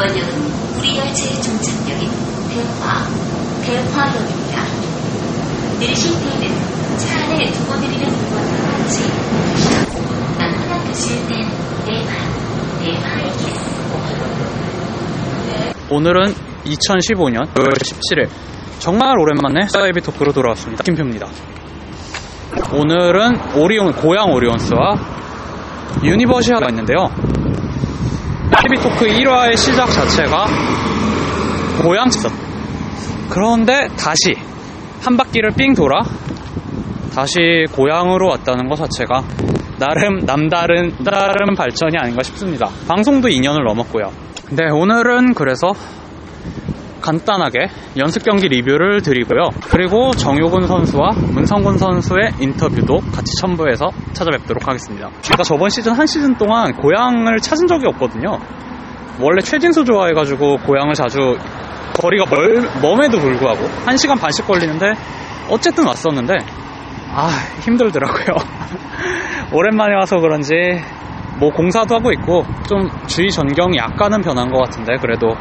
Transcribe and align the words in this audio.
이번 0.00 0.16
역은 0.16 0.78
우리 0.78 0.96
열차의 0.96 1.42
종착역인 1.42 2.08
대화, 2.48 3.04
대화역입니다. 3.66 4.64
내리실 5.78 6.12
때는 6.24 6.96
차 6.96 7.22
안에 7.26 7.52
두고 7.52 7.76
내리는 7.76 8.08
것과 8.08 8.36
같이 8.78 9.02
남편랑 10.38 10.84
가실 10.86 11.28
땐 11.28 11.46
대화, 11.84 12.08
대화이길. 12.80 13.52
오늘은 15.90 16.32
2015년 16.64 17.52
5월 17.52 17.74
17일 17.74 18.30
정말 18.78 19.18
오랜만에 19.18 19.68
사이비 19.68 20.00
토크로 20.00 20.32
돌아왔습니다. 20.32 20.82
김표입니다. 20.82 21.26
오늘은 22.72 23.54
오리온 23.54 23.92
고양 23.92 24.32
오리온스와 24.32 24.94
유니버시아드가 26.02 26.68
있는데요. 26.70 27.10
사이비 28.50 28.76
토크 28.82 29.06
1화의 29.06 29.56
시작 29.56 29.86
자체가 29.90 30.46
집 32.10 32.30
근처인데 33.30 33.86
다시 33.96 34.34
한 35.02 35.16
바퀴를 35.16 35.52
삥 35.52 35.74
돌아 35.74 36.02
다시 37.14 37.66
고향으로 37.72 38.28
왔다는 38.28 38.68
것 38.68 38.74
자체가 38.76 39.22
나름 39.78 40.18
남다른 40.26 40.92
다른 41.04 41.54
발전이 41.56 41.96
아닌가 41.96 42.22
싶습니다. 42.22 42.68
방송도 42.86 43.28
2년을 43.28 43.64
넘었고요. 43.64 44.12
네, 44.50 44.68
오늘은 44.70 45.34
그래서 45.34 45.72
간단하게 47.00 47.68
연습 47.98 48.24
경기 48.24 48.48
리뷰를 48.48 49.02
드리고요. 49.02 49.50
그리고 49.68 50.12
정효근 50.12 50.66
선수와 50.66 51.10
문성곤 51.32 51.78
선수의 51.78 52.32
인터뷰도 52.40 53.00
같이 53.12 53.36
첨부해서 53.40 53.90
찾아뵙도록 54.12 54.66
하겠습니다. 54.68 55.10
제가 55.22 55.42
저번 55.42 55.70
시즌 55.70 55.92
한 55.92 56.06
시즌 56.06 56.36
동안 56.36 56.72
고향을 56.76 57.38
찾은 57.38 57.66
적이 57.66 57.86
없거든요. 57.88 58.38
원래 59.20 59.40
최진수 59.42 59.84
좋아해가지고 59.84 60.58
고향을 60.58 60.94
자주 60.94 61.36
거리가 61.94 62.24
멀, 62.30 62.62
멈에도 62.80 63.18
불구하고 63.18 63.66
1시간 63.86 64.18
반씩 64.18 64.46
걸리는데 64.46 64.94
어쨌든 65.50 65.86
왔었는데 65.86 66.34
아 67.12 67.28
힘들더라고요. 67.60 68.36
오랜만에 69.52 69.94
와서 69.94 70.20
그런지 70.20 70.54
뭐 71.38 71.50
공사도 71.50 71.94
하고 71.94 72.12
있고 72.12 72.44
좀 72.68 72.88
주의 73.06 73.30
전경이 73.30 73.76
약간은 73.76 74.20
변한 74.20 74.50
것 74.50 74.58
같은데 74.58 74.94
그래도 75.00 75.34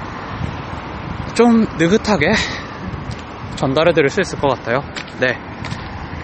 좀 1.35 1.65
느긋하게 1.77 2.33
전달해 3.55 3.91
드릴 3.93 4.09
수 4.09 4.21
있을 4.21 4.39
것 4.39 4.49
같아요. 4.49 4.81
네. 5.19 5.37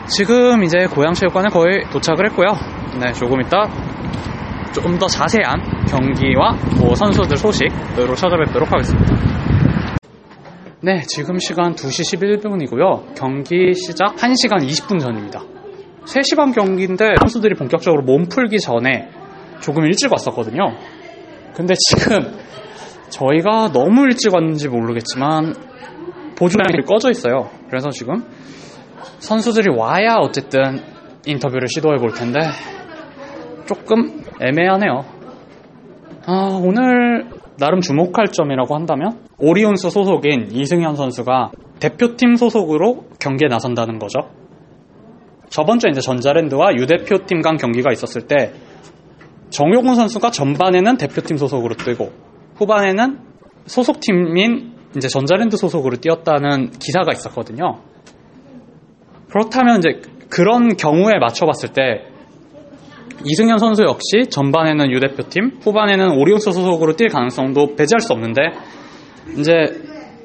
지금 0.07 0.63
이제 0.63 0.85
고양체육관에 0.85 1.49
거의 1.49 1.83
도착을 1.91 2.29
했고요. 2.29 2.47
네, 2.99 3.11
조금 3.13 3.41
이따 3.41 3.67
조금 4.73 4.97
더 4.97 5.07
자세한 5.07 5.85
경기와 5.87 6.53
뭐 6.77 6.95
선수들 6.95 7.37
소식으로 7.37 8.15
찾아뵙도록 8.15 8.71
하겠습니다. 8.71 9.15
네, 10.81 11.01
지금 11.07 11.39
시간 11.39 11.73
2시 11.73 12.39
11분이고요. 12.39 13.15
경기 13.15 13.73
시작 13.73 14.15
1시간 14.15 14.57
20분 14.67 14.99
전입니다. 14.99 15.41
3시 16.05 16.37
반 16.37 16.51
경기인데 16.51 17.15
선수들이 17.21 17.55
본격적으로 17.55 18.03
몸 18.03 18.27
풀기 18.27 18.59
전에 18.59 19.09
조금 19.61 19.85
일찍 19.85 20.11
왔었거든요. 20.11 20.77
근데 21.55 21.73
지금 21.89 22.37
저희가 23.09 23.71
너무 23.71 24.03
일찍 24.05 24.33
왔는지 24.33 24.67
모르겠지만 24.69 25.53
보조장이 26.37 26.83
꺼져 26.85 27.11
있어요. 27.11 27.49
그래서 27.69 27.89
지금 27.89 28.25
선수들이 29.19 29.69
와야 29.77 30.15
어쨌든 30.15 30.79
인터뷰를 31.25 31.67
시도해 31.67 31.97
볼 31.97 32.13
텐데 32.13 32.39
조금 33.67 34.23
애매하네요. 34.41 35.05
아, 36.27 36.59
오늘 36.61 37.29
나름 37.57 37.79
주목할 37.81 38.27
점이라고 38.31 38.75
한다면 38.75 39.19
오리온스 39.37 39.89
소속인 39.89 40.49
이승현 40.51 40.95
선수가 40.95 41.51
대표팀 41.79 42.35
소속으로 42.35 43.05
경기에 43.19 43.47
나선다는 43.47 43.99
거죠. 43.99 44.19
저번 45.49 45.79
주에 45.79 45.89
이제 45.91 46.01
전자랜드와 46.01 46.75
유대표팀 46.77 47.41
간 47.41 47.57
경기가 47.57 47.91
있었을 47.91 48.27
때 48.27 48.53
정용훈 49.49 49.95
선수가 49.95 50.31
전반에는 50.31 50.97
대표팀 50.97 51.37
소속으로 51.37 51.75
뛰고 51.75 52.24
후반에는 52.55 53.19
소속팀인 53.65 54.73
이제 54.95 55.07
전자랜드 55.07 55.57
소속으로 55.57 55.97
뛰었다는 55.97 56.71
기사가 56.71 57.11
있었거든요. 57.11 57.81
그렇다면 59.29 59.79
이제 59.79 60.01
그런 60.29 60.77
경우에 60.77 61.19
맞춰봤을 61.19 61.73
때 61.73 62.07
이승현 63.25 63.57
선수 63.57 63.83
역시 63.83 64.29
전반에는 64.29 64.91
유 64.91 64.99
대표팀, 64.99 65.59
후반에는 65.61 66.11
오리온스 66.11 66.51
소속으로 66.51 66.93
뛸 66.93 67.09
가능성도 67.09 67.75
배제할 67.75 67.99
수 67.99 68.13
없는데 68.13 68.51
이제 69.39 69.51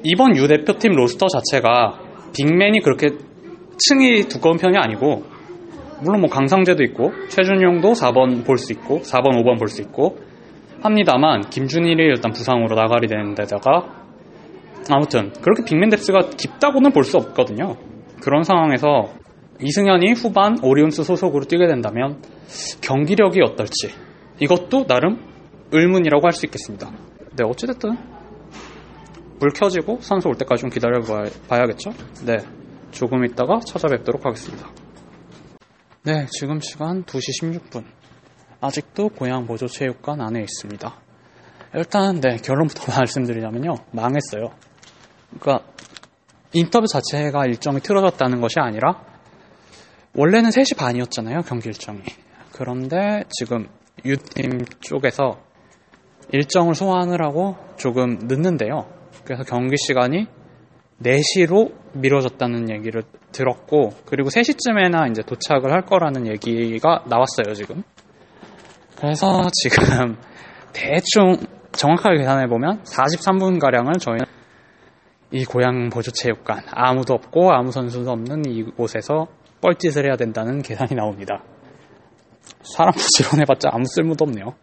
이번 0.03 0.35
유 0.37 0.47
대표팀 0.47 0.91
로스터 0.93 1.27
자체가 1.27 1.99
빅맨이 2.35 2.79
그렇게 2.81 3.09
층이 3.77 4.23
두꺼운 4.29 4.57
편이 4.57 4.77
아니고 4.77 5.23
물론 6.03 6.21
뭐 6.21 6.29
강상재도 6.29 6.83
있고 6.83 7.11
최준용도 7.29 7.93
4번 7.93 8.45
볼 8.45 8.57
수 8.57 8.71
있고 8.73 8.99
4번 9.01 9.41
5번 9.41 9.57
볼 9.59 9.67
수 9.67 9.81
있고 9.81 10.17
합니다만 10.81 11.41
김준일이 11.49 12.03
일단 12.03 12.31
부상으로 12.31 12.75
나가리 12.75 13.07
되는 13.07 13.35
데다가 13.35 14.03
아무튼 14.89 15.31
그렇게 15.41 15.63
빅맨 15.63 15.89
뎁스가 15.89 16.29
깊다고는 16.37 16.91
볼 16.91 17.03
수 17.03 17.17
없거든요. 17.17 17.77
그런 18.21 18.43
상황에서 18.43 19.13
이승현이 19.61 20.13
후반 20.13 20.57
오리온스 20.63 21.03
소속으로 21.03 21.45
뛰게 21.45 21.67
된다면 21.67 22.21
경기력이 22.81 23.41
어떨지 23.41 23.89
이것도 24.39 24.87
나름 24.87 25.19
의문이라고 25.71 26.25
할 26.25 26.31
수 26.33 26.45
있겠습니다. 26.47 26.91
네, 27.35 27.43
어찌됐든 27.45 27.95
불 29.39 29.49
켜지고 29.53 29.99
선수 30.01 30.27
올 30.27 30.35
때까지 30.35 30.61
좀 30.61 30.69
기다려 30.69 30.99
봐야겠죠? 31.47 31.91
네, 32.25 32.37
조금 32.91 33.23
있다가 33.25 33.59
찾아뵙도록 33.65 34.25
하겠습니다. 34.25 34.67
네, 36.03 36.25
지금 36.31 36.59
시간 36.59 37.03
2시 37.03 37.59
16분. 37.69 37.83
아직도 38.61 39.09
고향 39.09 39.47
보조체육관 39.47 40.21
안에 40.21 40.41
있습니다. 40.41 40.95
일단 41.73 42.21
네 42.21 42.37
결론부터 42.37 42.93
말씀드리자면요 42.97 43.75
망했어요. 43.91 44.51
그러니까 45.39 45.65
인터뷰 46.53 46.85
자체가 46.87 47.45
일정이 47.45 47.79
틀어졌다는 47.79 48.41
것이 48.41 48.59
아니라 48.59 49.03
원래는 50.13 50.49
3시 50.49 50.77
반이었잖아요 50.77 51.41
경기 51.41 51.69
일정이. 51.69 52.01
그런데 52.53 53.23
지금 53.29 53.67
U팀 54.05 54.65
쪽에서 54.79 55.39
일정을 56.31 56.73
하고 57.21 57.55
조금 57.77 58.19
늦는데요. 58.23 58.87
그래서 59.23 59.43
경기 59.43 59.75
시간이 59.77 60.27
4시로 61.01 61.73
미뤄졌다는 61.93 62.69
얘기를 62.69 63.03
들었고 63.31 63.91
그리고 64.05 64.29
3시쯤에나 64.29 65.09
이제 65.09 65.23
도착을 65.23 65.71
할 65.71 65.85
거라는 65.85 66.27
얘기가 66.27 67.05
나왔어요 67.07 67.53
지금. 67.55 67.83
그래서 69.01 69.49
지금 69.51 70.15
대충 70.73 71.37
정확하게 71.71 72.19
계산해 72.19 72.47
보면 72.47 72.83
43분 72.83 73.59
가량을 73.59 73.93
저희는 73.93 74.25
이 75.31 75.43
고향 75.43 75.89
보조체육관 75.89 76.65
아무도 76.69 77.15
없고 77.15 77.51
아무 77.51 77.71
선수도 77.71 78.11
없는 78.11 78.45
이곳에서 78.45 79.27
뻘짓을 79.61 80.05
해야 80.05 80.15
된다는 80.17 80.61
계산이 80.61 80.93
나옵니다. 80.93 81.43
사람 82.61 82.93
부지런해봤자 82.95 83.69
아무 83.71 83.85
쓸모도 83.87 84.25
없네요. 84.25 84.53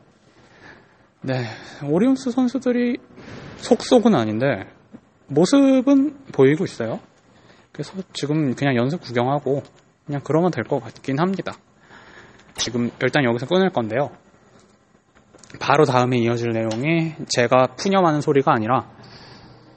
네, 1.23 1.45
오리온스 1.85 2.31
선수들이 2.31 2.99
속속은 3.57 4.15
아닌데 4.15 4.67
모습은 5.27 6.17
보이고 6.33 6.63
있어요. 6.65 7.01
그래서 7.73 7.95
지금 8.13 8.55
그냥 8.55 8.77
연습 8.77 9.01
구경하고 9.01 9.63
그냥 10.07 10.21
그러면 10.25 10.53
될 10.53 10.63
것 10.65 10.81
같긴 10.81 11.19
합니다. 11.19 11.55
지금 12.55 12.91
일단 13.03 13.25
여기서 13.25 13.47
끊을 13.47 13.71
건데요. 13.71 14.11
바로 15.61 15.85
다음에 15.85 16.19
이어질 16.19 16.51
내용이 16.51 17.15
제가 17.29 17.69
푸념하는 17.79 18.21
소리가 18.21 18.53
아니라 18.53 18.87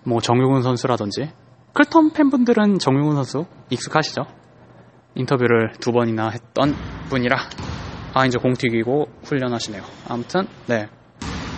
뭐 0.06 0.20
정용훈 0.20 0.62
선수라든지 0.62 1.32
클턴 1.74 2.12
팬분들은 2.12 2.80
정용훈 2.80 3.16
선수 3.16 3.46
익숙하시죠? 3.70 4.24
인터뷰를 5.16 5.72
두 5.80 5.92
번이나 5.92 6.30
했던 6.30 6.74
분이라 7.10 7.38
아 8.14 8.26
이제 8.26 8.38
공 8.38 8.54
튀기고 8.54 9.08
훈련하시네요. 9.24 9.82
아무튼 10.10 10.48
네 10.68 10.88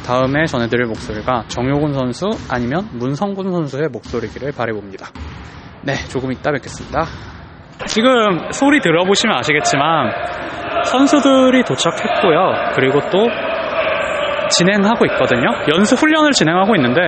다음에 0.06 0.46
전해드릴 0.46 0.86
목소리가 0.86 1.46
정용훈 1.48 1.94
선수 1.94 2.30
아니면 2.50 2.90
문성군 2.94 3.52
선수의 3.52 3.90
목소리기를 3.90 4.52
바래봅니다. 4.52 5.08
네 5.84 5.96
조금 6.10 6.32
이따 6.32 6.52
뵙겠습니다. 6.52 7.06
지금 7.88 8.52
소리 8.52 8.82
들어보시면 8.82 9.36
아시겠지만 9.38 10.12
선수들이 10.86 11.64
도착했고요. 11.64 12.74
그리고 12.76 13.00
또 13.10 13.28
진행하고 14.58 15.06
있거든요. 15.08 15.50
연습 15.76 16.00
훈련을 16.00 16.32
진행하고 16.32 16.76
있는데, 16.76 17.02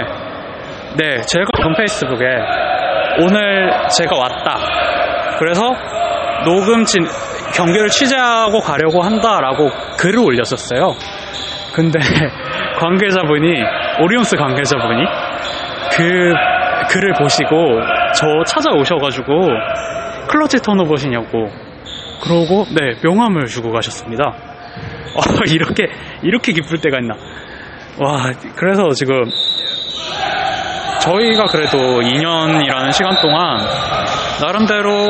네, 0.98 1.22
제가 1.22 1.46
본 1.62 1.76
페이스북에 1.76 2.26
오늘 3.20 3.72
제가 3.90 4.18
왔다. 4.18 4.58
그래서 5.40 5.62
녹음 6.46 6.86
진, 6.86 7.04
경기를 7.56 7.90
취재하고 7.90 8.60
가려고 8.60 9.02
한다라고 9.02 9.70
글을 9.98 10.20
올렸었어요. 10.20 10.94
근데 11.74 12.00
관계자분이 12.80 13.54
오리온스 14.02 14.36
관계자분이 14.38 15.04
그 15.92 16.34
글을 16.90 17.14
보시고 17.20 17.80
저 18.14 18.26
찾아오셔가지고 18.46 19.26
클러치 20.30 20.62
턴오버시냐고 20.62 21.50
그러고 22.24 22.66
네 22.74 23.00
명함을 23.04 23.46
주고 23.46 23.72
가셨습니다. 23.72 24.34
어, 25.14 25.22
이렇게 25.52 25.88
이렇게 26.24 26.54
기쁠 26.54 26.80
때가 26.80 27.00
있나? 27.00 27.16
와 27.98 28.32
그래서 28.56 28.90
지금 28.94 29.24
저희가 31.00 31.46
그래도 31.46 31.78
2년이라는 32.02 32.92
시간 32.92 33.16
동안 33.22 33.60
나름대로 34.42 35.08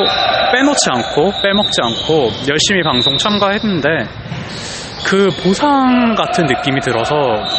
빼놓지 0.53 0.89
않고 0.89 1.31
빼먹지 1.41 1.81
않고 1.81 2.29
열심히 2.49 2.83
방송 2.83 3.17
참가했는데 3.17 3.89
그 5.05 5.29
보상 5.43 6.15
같은 6.15 6.45
느낌이 6.45 6.81
들어서 6.81 7.15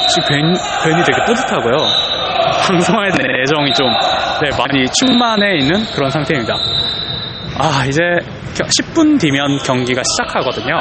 지금 0.08 0.28
괜히, 0.28 1.04
되게 1.04 1.24
뿌듯하고요. 1.26 1.76
방송에 2.66 3.10
대한 3.10 3.40
애정이 3.42 3.72
좀 3.72 3.86
네, 4.42 4.50
많이 4.58 4.84
충만해 5.00 5.58
있는 5.58 5.84
그런 5.94 6.10
상태입니다. 6.10 6.54
아 7.58 7.84
이제 7.86 8.02
10분 8.54 9.20
뒤면 9.20 9.58
경기가 9.64 10.02
시작하거든요. 10.02 10.76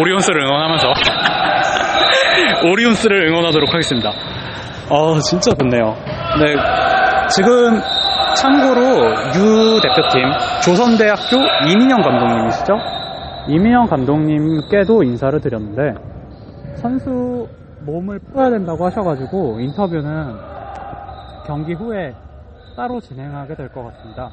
오리온스를 0.00 0.42
응원하면서 0.44 0.86
오리온스를 2.70 3.28
응원하도록 3.28 3.68
하겠습니다. 3.72 4.10
아 4.10 5.18
진짜 5.28 5.52
좋네요. 5.54 5.94
네 6.40 6.54
지금 7.34 7.80
참고로 8.36 8.80
유 9.36 9.80
대표팀 9.82 10.22
조선대학교 10.62 11.36
이민영 11.70 12.00
감독님이시죠? 12.02 12.72
이민영 13.48 13.86
감독님께도 13.86 15.02
인사를 15.02 15.40
드렸는데 15.40 15.94
선수 16.76 17.48
몸을 17.80 18.18
풀어야 18.18 18.50
된다고 18.50 18.84
하셔가지고 18.86 19.60
인터뷰는 19.60 20.36
경기 21.46 21.72
후에 21.74 22.14
따로 22.76 23.00
진행하게 23.00 23.54
될 23.56 23.68
것 23.70 23.84
같습니다. 23.84 24.30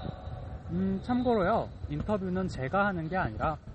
음, 0.72 1.00
참고로요 1.04 1.68
인터뷰는 1.90 2.48
제가 2.48 2.88
하는 2.88 3.08
게 3.08 3.16
아니라 3.18 3.56
네, 3.66 3.75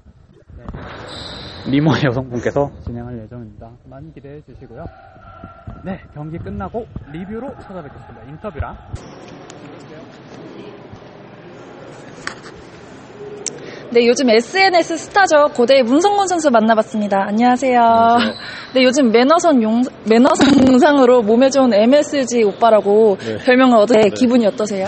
미모 1.71 1.93
여성분께서 2.05 2.71
진행할 2.85 3.21
예정입니다. 3.23 3.71
많이 3.85 4.13
기대해 4.15 4.41
주시고요. 4.43 4.85
네, 5.85 6.01
경기 6.15 6.39
끝나고 6.39 6.87
리뷰로 7.13 7.49
찾아뵙겠습니다. 7.63 8.23
인터뷰랑. 8.29 8.77
네, 13.93 14.07
요즘 14.07 14.31
SNS 14.31 14.97
스타죠. 14.97 15.49
고대의 15.55 15.83
문성곤 15.83 16.29
선수 16.29 16.51
만나봤습니다. 16.51 17.25
안녕하세요. 17.27 17.81
네, 18.75 18.85
요즘 18.85 19.11
매너선 19.11 19.63
용, 19.63 19.83
매너선 20.09 20.69
영상으로 20.69 21.23
몸에 21.23 21.51
좋은 21.51 21.75
MSG 21.75 22.45
오빠라고 22.45 23.17
네. 23.19 23.39
별명을 23.45 23.77
얻은 23.79 24.01
네. 24.01 24.09
기분이 24.11 24.47
어떠세요? 24.47 24.87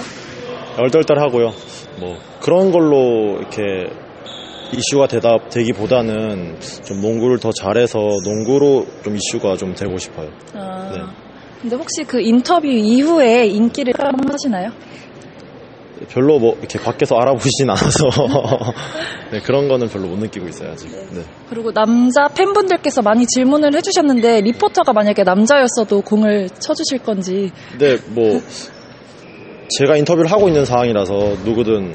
얼떨떨하고요. 0.79 1.51
뭐 1.99 2.17
그런 2.41 2.71
걸로 2.71 3.39
이렇게 3.41 3.91
이슈가 4.73 5.07
되다 5.07 5.39
되기보다는 5.51 6.57
좀 6.85 7.01
농구를 7.01 7.39
더 7.39 7.51
잘해서 7.53 7.99
농구로 8.25 8.87
좀 9.05 9.17
이슈가 9.17 9.57
좀 9.57 9.75
되고 9.75 9.97
싶어요. 9.99 10.31
아, 10.55 10.91
네. 10.93 11.03
근데 11.61 11.77
혹시 11.77 12.05
그 12.05 12.21
인터뷰 12.21 12.67
이후에 12.67 13.47
인기를 13.47 13.95
하시나요? 14.31 14.71
별로 16.09 16.39
뭐 16.39 16.57
이렇게 16.59 16.79
밖에서 16.79 17.17
알아보시진 17.17 17.71
않아서 17.71 18.09
네, 19.31 19.41
그런 19.41 19.69
거는 19.69 19.89
별로 19.89 20.09
못 20.09 20.19
느끼고 20.19 20.49
있어요 20.49 20.73
아직. 20.73 20.91
네. 20.91 21.23
그리고 21.49 21.73
남자 21.73 22.29
팬분들께서 22.29 23.03
많이 23.03 23.27
질문을 23.27 23.75
해주셨는데 23.77 24.41
리포터가 24.41 24.93
만약에 24.93 25.23
남자였어도 25.23 26.03
공을 26.03 26.51
쳐주실 26.51 26.99
건지 26.99 27.53
근데 27.71 27.97
뭐 28.09 28.41
제가 29.79 29.97
인터뷰를 29.97 30.31
하고 30.31 30.49
있는 30.49 30.65
상황이라서 30.65 31.15
누구든 31.45 31.95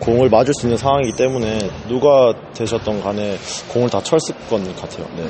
공을 0.00 0.28
맞을 0.28 0.52
수 0.54 0.66
있는 0.66 0.76
상황이기 0.76 1.16
때문에 1.16 1.58
누가 1.88 2.32
되셨던 2.54 3.02
간에 3.02 3.36
공을 3.72 3.90
다 3.90 4.00
쳤을 4.02 4.34
것 4.48 4.62
같아요. 4.80 5.06
네. 5.16 5.24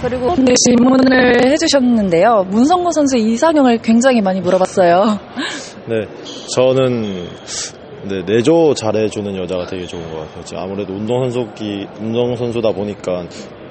그리고 0.00 0.34
그 0.34 0.44
질문을 0.54 1.46
해주셨는데요. 1.46 2.46
문성곤 2.50 2.92
선수 2.92 3.16
이상형을 3.16 3.78
굉장히 3.78 4.20
많이 4.20 4.40
물어봤어요. 4.40 5.18
네, 5.88 6.08
저는 6.54 7.28
네, 8.08 8.22
내조 8.26 8.74
잘해주는 8.74 9.36
여자가 9.36 9.66
되게 9.66 9.86
좋은 9.86 10.02
것 10.10 10.32
같아요. 10.34 10.60
아무래도 10.60 10.92
운동선수기, 10.92 11.86
운동선수다 12.00 12.72
보니까 12.72 13.26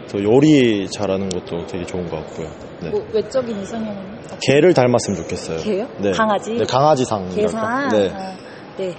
더 0.10 0.24
요리 0.24 0.90
잘하는 0.90 1.30
것도 1.30 1.66
되게 1.68 1.86
좋은 1.86 2.10
것 2.10 2.18
같고요. 2.18 2.50
네. 2.82 2.90
뭐 2.90 3.06
외적인 3.14 3.62
이상형은 3.62 4.22
개를 4.48 4.74
닮았으면 4.74 5.18
좋겠어요. 5.24 5.58
개요? 5.60 5.88
네. 6.00 6.12
강아지? 6.12 6.54
네, 6.54 6.64
강아지상. 6.66 7.30
계산. 7.36 7.90
네. 7.90 8.10
아, 8.14 8.36
네. 8.78 8.96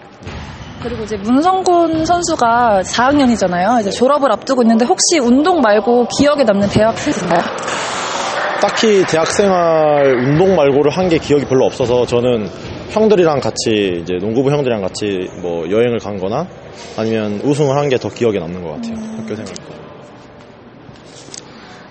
그리고 0.83 1.05
이제 1.05 1.17
문성곤 1.17 2.05
선수가 2.05 2.83
4학년이잖아요. 2.85 3.81
이제 3.81 3.91
졸업을 3.91 4.33
앞두고 4.33 4.63
있는데 4.63 4.85
혹시 4.85 5.19
운동 5.21 5.61
말고 5.61 6.09
기억에 6.19 6.45
남는 6.45 6.69
대학생 6.69 7.15
있나요? 7.23 7.41
딱히 8.61 9.05
대학생활 9.07 10.15
운동 10.19 10.55
말고를 10.57 10.91
한 10.93 11.09
게 11.09 11.19
기억이 11.19 11.45
별로 11.47 11.67
없어서 11.67 12.07
저는 12.07 12.49
형들이랑 12.91 13.41
같이 13.41 14.01
이제 14.03 14.15
농구부 14.21 14.51
형들이랑 14.51 14.81
같이 14.83 15.29
뭐 15.41 15.69
여행을 15.71 15.99
간 15.99 16.17
거나 16.19 16.47
아니면 16.97 17.41
우승을 17.45 17.77
한 17.77 17.89
게 17.89 17.97
더 17.99 18.09
기억에 18.09 18.39
남는 18.39 18.63
것 18.63 18.71
같아요. 18.75 18.95
학교 19.19 19.35
생활. 19.35 19.53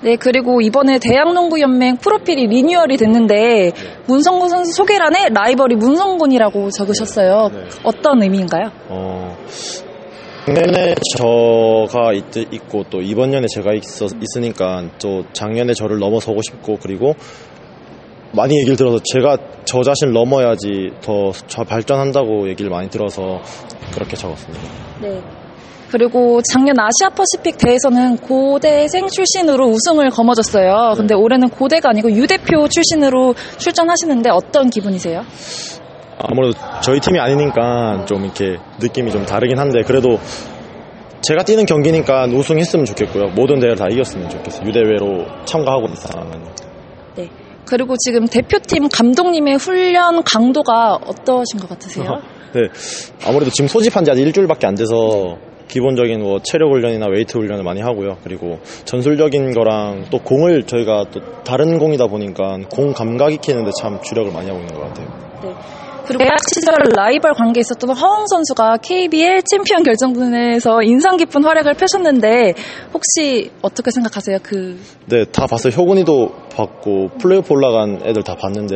네, 0.03 0.15
그리고 0.15 0.61
이번에 0.61 0.97
대학농구연맹 0.99 1.97
프로필이 1.97 2.47
리뉴얼이 2.47 2.97
됐는데 2.97 3.71
문성곤 4.07 4.49
선수 4.49 4.73
소개란에 4.73 5.29
라이벌이 5.31 5.75
문성곤이라고 5.75 6.71
적으셨어요. 6.71 7.49
네. 7.53 7.63
어떤 7.83 8.23
의미인가요? 8.23 8.71
어, 8.89 9.37
작년에 10.45 10.95
저가 11.17 12.13
있, 12.13 12.35
있고 12.35 12.83
또 12.89 13.01
이번 13.01 13.29
년에 13.29 13.45
제가 13.47 13.73
있어, 13.73 14.05
있으니까 14.05 14.89
또 14.99 15.23
작년에 15.33 15.73
저를 15.73 15.99
넘어서고 15.99 16.41
싶고 16.41 16.77
그리고 16.81 17.13
많이 18.33 18.57
얘기를 18.57 18.75
들어서 18.75 18.99
제가 19.03 19.37
저 19.65 19.83
자신을 19.83 20.13
넘어야지 20.13 20.91
더저 21.01 21.63
발전한다고 21.63 22.49
얘기를 22.49 22.71
많이 22.71 22.89
들어서 22.89 23.41
그렇게 23.93 24.15
적었습니다. 24.15 24.63
네. 25.01 25.21
그리고 25.91 26.41
작년 26.49 26.75
아시아 26.79 27.09
퍼시픽 27.09 27.57
대회에서는 27.57 28.17
고대생 28.17 29.07
출신으로 29.07 29.67
우승을 29.67 30.09
거머졌어요. 30.09 30.93
근데 30.95 31.13
올해는 31.13 31.49
고대가 31.49 31.89
아니고 31.89 32.11
유대표 32.13 32.67
출신으로 32.69 33.35
출전하시는데 33.57 34.29
어떤 34.29 34.69
기분이세요? 34.69 35.23
아무래도 36.17 36.57
저희 36.81 36.99
팀이 36.99 37.19
아니니까 37.19 38.05
좀 38.05 38.23
이렇게 38.23 38.57
느낌이 38.79 39.11
좀 39.11 39.25
다르긴 39.25 39.59
한데 39.59 39.81
그래도 39.81 40.17
제가 41.23 41.43
뛰는 41.43 41.65
경기니까 41.65 42.25
우승했으면 42.25 42.85
좋겠고요. 42.85 43.31
모든 43.35 43.59
대회를 43.59 43.75
다 43.75 43.87
이겼으면 43.91 44.29
좋겠어요. 44.29 44.67
유대회로 44.67 45.45
참가하고 45.45 45.87
있는 45.87 45.95
사람은. 45.95 46.31
네. 47.15 47.29
그리고 47.65 47.95
지금 47.97 48.25
대표팀 48.27 48.87
감독님의 48.89 49.55
훈련 49.55 50.23
강도가 50.23 50.95
어떠신 50.95 51.59
것 51.59 51.69
같으세요? 51.69 52.21
네. 52.53 52.61
아무래도 53.25 53.51
지금 53.51 53.67
소집한 53.67 54.03
지 54.05 54.11
아직 54.11 54.21
일주일밖에 54.23 54.67
안 54.67 54.75
돼서 54.75 55.37
기본적인 55.71 56.21
뭐 56.21 56.39
체력 56.43 56.69
훈련이나 56.71 57.07
웨이트 57.07 57.37
훈련을 57.37 57.63
많이 57.63 57.81
하고요. 57.81 58.17
그리고 58.23 58.59
전술적인 58.83 59.53
거랑 59.53 60.05
또 60.11 60.19
공을 60.19 60.63
저희가 60.63 61.05
또 61.11 61.21
다른 61.43 61.79
공이다 61.79 62.07
보니까 62.07 62.57
공 62.69 62.91
감각 62.91 63.31
익히는데 63.31 63.71
참 63.79 63.99
주력을 64.01 64.31
많이 64.33 64.49
하고 64.49 64.59
있는 64.59 64.75
것 64.75 64.81
같아요. 64.81 65.07
네. 65.41 65.53
그리고 66.05 66.23
대학 66.25 66.35
시절 66.53 66.75
라이벌 66.93 67.33
관계에 67.33 67.61
있었던 67.61 67.95
허웅 67.95 68.27
선수가 68.27 68.77
KBL 68.77 69.43
챔피언 69.43 69.83
결정전에서 69.83 70.83
인상 70.83 71.15
깊은 71.15 71.43
활약을 71.43 71.75
펼쳤는데 71.75 72.53
혹시 72.93 73.51
어떻게 73.61 73.91
생각하세요? 73.91 74.39
그 74.43 74.77
네, 75.05 75.23
다 75.25 75.47
봤어요. 75.47 75.71
효근이도 75.71 76.33
봤고 76.53 77.11
플레이오프 77.17 77.53
올라간 77.53 78.01
애들 78.03 78.23
다 78.23 78.35
봤는데 78.35 78.75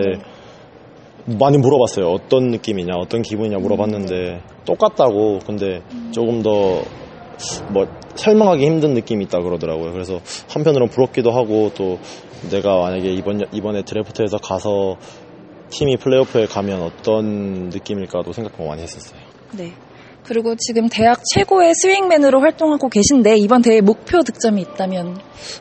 많이 1.26 1.58
물어봤어요. 1.58 2.08
어떤 2.08 2.50
느낌이냐, 2.50 2.94
어떤 2.98 3.22
기분이냐 3.22 3.58
물어봤는데 3.58 4.42
똑같다고. 4.66 5.40
근데 5.46 5.82
조금 6.12 6.42
더 6.42 6.84
뭐 7.72 7.88
설명하기 8.16 8.66
힘든 8.66 8.94
느낌이 8.94 9.26
있다 9.26 9.40
그러더라고요. 9.40 9.92
그래서 9.92 10.20
한편으로는 10.50 10.90
부럽기도 10.90 11.32
하고 11.32 11.72
또 11.76 12.00
내가 12.50 12.80
만약에 12.80 13.12
이번 13.14 13.42
이번에 13.52 13.84
드래프트에서 13.84 14.38
가서 14.38 14.98
팀이 15.70 15.98
플레이오프에 15.98 16.46
가면 16.46 16.82
어떤 16.82 17.70
느낌일까도 17.70 18.32
생각을 18.32 18.68
많이 18.68 18.82
했었어요. 18.84 19.20
네. 19.58 19.74
그리고 20.26 20.56
지금 20.56 20.90
대학 20.90 21.22
최고의 21.34 21.74
swingman으로 21.76 22.42
활동하고 22.42 22.90
계신데 22.90 23.38
이번 23.38 23.62
대회 23.62 23.82
목표 23.82 24.24
득점이 24.24 24.62
있다면 24.62 25.20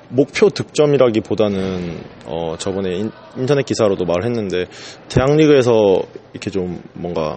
목표 0.09 0.49
득점이라기보다는 0.49 1.99
어, 2.27 2.57
저번에 2.59 2.97
인, 2.97 3.11
인터넷 3.37 3.67
기사로도 3.67 4.05
말했는데 4.07 4.67
대학 5.09 5.37
리그에서 5.37 6.01
이렇게 6.33 6.51
좀 6.51 6.83
뭔가 6.95 7.37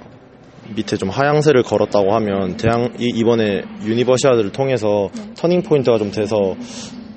밑에 0.75 0.97
좀 0.97 1.09
하향세를 1.09 1.63
걸었다고 1.63 2.13
하면 2.13 2.57
대학 2.57 2.99
이, 2.99 3.11
이번에 3.13 3.63
유니버시아드를 3.83 4.51
통해서 4.51 5.09
turning 5.37 5.63
point가 5.63 5.97
좀 5.97 6.11
돼서 6.11 6.55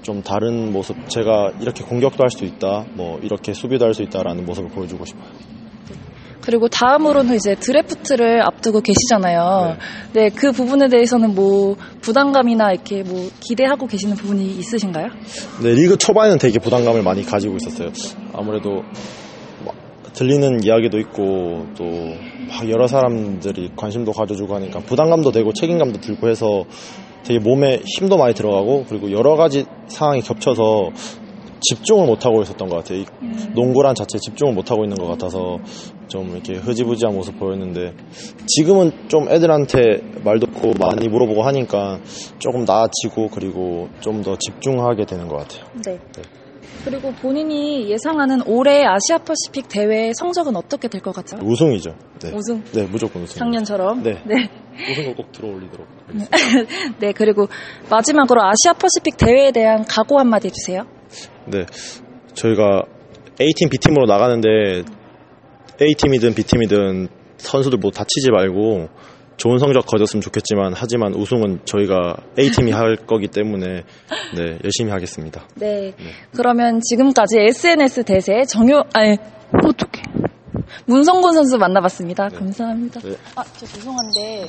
좀 0.03 0.23
다른 0.23 0.73
모습, 0.73 0.97
제가 1.09 1.53
이렇게 1.61 1.85
공격도 1.85 2.23
할 2.23 2.31
수 2.31 2.45
있다, 2.45 2.87
뭐 2.95 3.19
이렇게 3.23 3.53
수비도 3.53 3.85
할 3.85 3.93
수 3.95 4.03
있다라는 4.03 4.47
모습을 4.47 4.71
보여주고 4.71 5.05
싶어요. 5.05 5.60
그리고 6.43 6.69
다음으로는 6.69 7.37
이제 7.37 7.55
드래프트를 7.55 8.43
앞두고 8.43 8.81
계시잖아요. 8.81 9.77
네, 10.13 10.31
그 10.31 10.53
부분에 10.53 10.89
대해서는 10.89 11.35
뭐 11.35 11.77
부담감이나 12.01 12.73
이렇게 12.73 13.03
뭐 13.03 13.31
기대하고 13.41 13.87
계시는 13.87 14.17
부분이 14.17 14.45
있으신가요? 14.59 15.09
네, 15.63 15.75
리그 15.75 15.97
초반에는 15.97 16.39
되게 16.39 16.59
부담감을 16.59 17.03
많이 17.03 17.25
가지고 17.25 17.57
있었어요. 17.57 17.91
아무래도 18.33 18.83
막 19.65 19.75
들리는 20.15 20.65
이야기도 20.65 20.99
있고 20.99 21.67
또막 21.77 22.71
여러 22.71 22.87
사람들이 22.87 23.73
관심도 23.77 24.13
가져주고 24.13 24.55
하니까 24.57 24.81
부담감도 24.81 25.31
되고 25.33 25.53
책임감도 25.53 26.01
들고 26.01 26.29
해서 26.29 26.65
되게 27.23 27.39
몸에 27.39 27.83
힘도 27.85 28.17
많이 28.17 28.35
들어가고 28.35 28.87
그리고 28.89 29.13
여러 29.13 29.37
가지 29.37 29.67
상황이 29.89 30.21
겹쳐서 30.23 30.91
집중을 31.61 32.07
못하고 32.07 32.43
있었던 32.43 32.69
것 32.69 32.77
같아요. 32.77 32.99
이 33.01 33.07
농구란 33.55 33.95
자체에 33.95 34.19
집중을 34.21 34.53
못하고 34.55 34.85
있는 34.85 34.97
것 34.97 35.07
같아서 35.09 35.59
좀 36.09 36.31
이렇게 36.33 36.55
흐지부지한 36.55 37.15
모습 37.15 37.39
보였는데 37.39 37.95
지금은 38.47 38.93
좀 39.09 39.29
애들한테 39.29 40.01
말도 40.25 40.47
듣고 40.47 40.73
많이 40.79 41.09
물어보고 41.09 41.43
하니까 41.43 41.99
조금 42.39 42.65
나아지고 42.65 43.29
그리고 43.33 43.89
좀 44.01 44.21
더 44.21 44.37
집중하게 44.37 45.07
되는 45.07 45.29
것 45.29 45.37
같아요. 45.39 45.65
네. 45.87 45.99
그리고 46.85 47.11
본인이 47.13 47.89
예상하는 47.91 48.43
올해 48.47 48.85
아시아 48.85 49.17
퍼시픽 49.19 49.69
대회 49.69 50.13
성적은 50.15 50.57
어떻게 50.57 50.89
될 50.89 51.01
것 51.01 51.15
같아요? 51.15 51.41
우승이죠. 51.43 51.95
네. 52.23 52.33
우승. 52.35 52.63
네, 52.73 52.87
무조건 52.87 53.23
우승. 53.23 53.39
작년처럼. 53.39 54.03
네. 54.03 54.23
네. 54.27 54.51
우승을 54.93 55.15
꼭 55.15 55.33
들어올리도록 55.33 55.87
하겠습니다. 56.07 56.37
네, 57.01 57.13
그리고 57.13 57.49
마지막으로 57.91 58.43
아시아 58.43 58.75
퍼시픽 58.75 59.17
대회에 59.17 59.53
대한 59.53 59.85
각오 59.85 60.19
한마디 60.19 60.49
해주세요. 60.49 60.85
네. 61.47 61.67
저희가 62.35 62.83
A팀, 63.41 63.69
B팀으로 63.71 64.07
나가는데 64.07 64.85
A팀이든 65.81 66.35
B팀이든 66.35 67.09
선수들 67.39 67.79
뭐 67.79 67.91
다치지 67.91 68.31
말고 68.31 68.89
좋은 69.39 69.59
성적 69.59 69.87
거뒀으면 69.87 70.21
좋겠지만 70.21 70.75
하지만 70.77 71.15
우승은 71.15 71.61
저희가 71.65 72.17
A팀이 72.39 72.73
할 72.73 72.97
거기 73.07 73.27
때문에 73.29 73.85
네, 74.37 74.59
열심히 74.63 74.91
하겠습니다. 74.91 75.49
네. 75.57 75.95
그러면 76.37 76.81
지금까지 76.83 77.39
SNS 77.39 78.05
대세 78.05 78.43
정효, 78.47 78.83
아니, 78.93 79.17
어떡해. 79.53 80.03
문성곤 80.85 81.33
선수 81.33 81.57
만나봤습니다. 81.57 82.29
감사합니다. 82.29 83.01
네. 83.01 83.17
아, 83.35 83.43
저 83.57 83.65
죄송한데, 83.67 84.47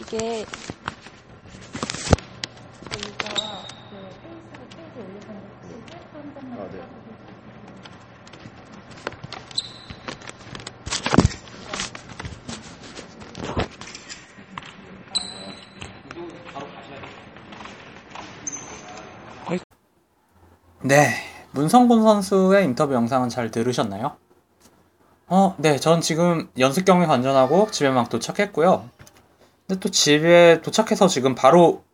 이게, 0.00 0.44
저희가 2.92 3.64
그 3.90 3.96
페이스북 4.22 4.68
페이지 4.70 4.98
올려서 4.98 5.26
셀프 5.90 6.16
한 6.16 6.34
번만 6.34 6.60
아, 6.60 6.68
네. 6.72 6.80
네, 20.84 21.14
문성곤 21.52 22.02
선수의 22.02 22.64
인터뷰 22.64 22.92
영상은 22.92 23.28
잘 23.28 23.52
들으셨나요? 23.52 24.16
어, 25.28 25.54
네, 25.58 25.78
전 25.78 26.00
지금 26.00 26.50
연습 26.58 26.84
경기 26.84 27.06
관전하고 27.06 27.70
집에 27.70 27.88
막 27.88 28.08
도착했고요. 28.08 28.88
근데 29.68 29.78
또 29.78 29.90
집에 29.90 30.60
도착해서 30.60 31.06
지금 31.06 31.36
바로 31.36 31.84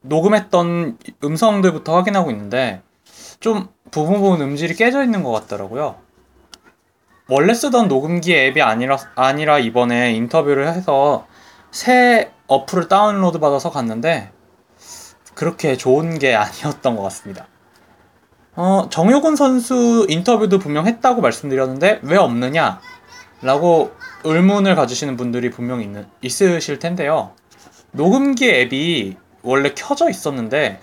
녹음했던 0.00 0.96
음성들부터 1.22 1.94
확인하고 1.94 2.30
있는데 2.30 2.80
좀 3.38 3.68
부분 3.90 4.22
부분 4.22 4.40
음질이 4.40 4.76
깨져 4.76 5.04
있는 5.04 5.22
것 5.22 5.30
같더라고요. 5.32 5.96
원래 7.28 7.52
쓰던 7.52 7.88
녹음기 7.88 8.34
앱이 8.34 8.62
아니라 8.62 8.96
아니라 9.14 9.58
이번에 9.58 10.14
인터뷰를 10.14 10.68
해서 10.68 11.26
새 11.70 12.32
어플을 12.46 12.88
다운로드 12.88 13.40
받아서 13.40 13.70
갔는데 13.70 14.32
그렇게 15.34 15.76
좋은 15.76 16.18
게 16.18 16.32
아니었던 16.34 16.96
것 16.96 17.02
같습니다. 17.02 17.46
어, 18.60 18.88
정효근 18.90 19.36
선수 19.36 20.04
인터뷰도 20.08 20.58
분명 20.58 20.88
했다고 20.88 21.20
말씀드렸는데 21.20 22.00
왜 22.02 22.16
없느냐? 22.16 22.80
라고 23.40 23.92
의문을 24.24 24.74
가지시는 24.74 25.16
분들이 25.16 25.48
분명 25.48 25.80
있는, 25.80 26.06
있으실 26.22 26.80
텐데요. 26.80 27.30
녹음기 27.92 28.50
앱이 28.50 29.16
원래 29.42 29.72
켜져 29.76 30.10
있었는데 30.10 30.80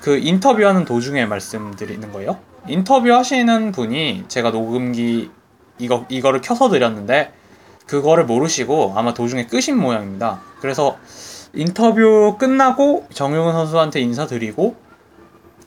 그 0.00 0.16
인터뷰하는 0.18 0.84
도중에 0.84 1.26
말씀드리는 1.26 2.12
거예요. 2.12 2.38
인터뷰 2.68 3.12
하시는 3.12 3.72
분이 3.72 4.26
제가 4.28 4.52
녹음기 4.52 5.28
이거 5.78 6.06
이거를 6.08 6.40
켜서 6.40 6.68
드렸는데 6.68 7.32
그거를 7.88 8.26
모르시고 8.26 8.92
아마 8.94 9.12
도중에 9.12 9.46
끄신 9.46 9.76
모양입니다. 9.76 10.40
그래서 10.60 10.98
인터뷰 11.52 12.36
끝나고 12.38 13.08
정효근 13.12 13.54
선수한테 13.54 13.98
인사드리고 14.02 14.89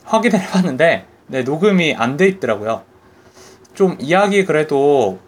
확인을 0.06 0.40
해봤는데 0.40 1.06
네, 1.28 1.44
녹음이 1.44 1.96
안 1.96 2.18
돼 2.18 2.28
있더라고요. 2.28 2.84
좀 3.74 3.98
이야기 4.00 4.46
그래도 4.46 5.20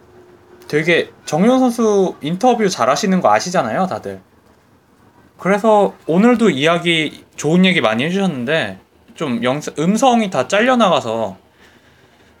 되게 0.68 1.10
정효은 1.24 1.58
선수 1.58 2.16
인터뷰 2.20 2.68
잘 2.68 2.88
하시는 2.90 3.20
거 3.20 3.32
아시잖아요, 3.32 3.86
다들. 3.86 4.20
그래서 5.38 5.94
오늘도 6.06 6.50
이야기 6.50 7.24
좋은 7.36 7.64
얘기 7.64 7.80
많이 7.80 8.04
해주셨는데 8.04 8.78
좀 9.14 9.42
영상 9.42 9.74
음성이 9.78 10.30
다 10.30 10.48
잘려나가서 10.48 11.36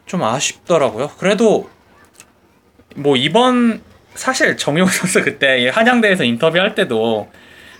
좀 0.06 0.22
아쉽더라고요. 0.22 1.10
그래도 1.18 1.68
뭐 2.94 3.16
이번 3.16 3.82
사실 4.14 4.56
정효은 4.56 4.86
선수 4.86 5.22
그때 5.22 5.68
한양대에서 5.68 6.24
인터뷰할 6.24 6.74
때도 6.74 7.28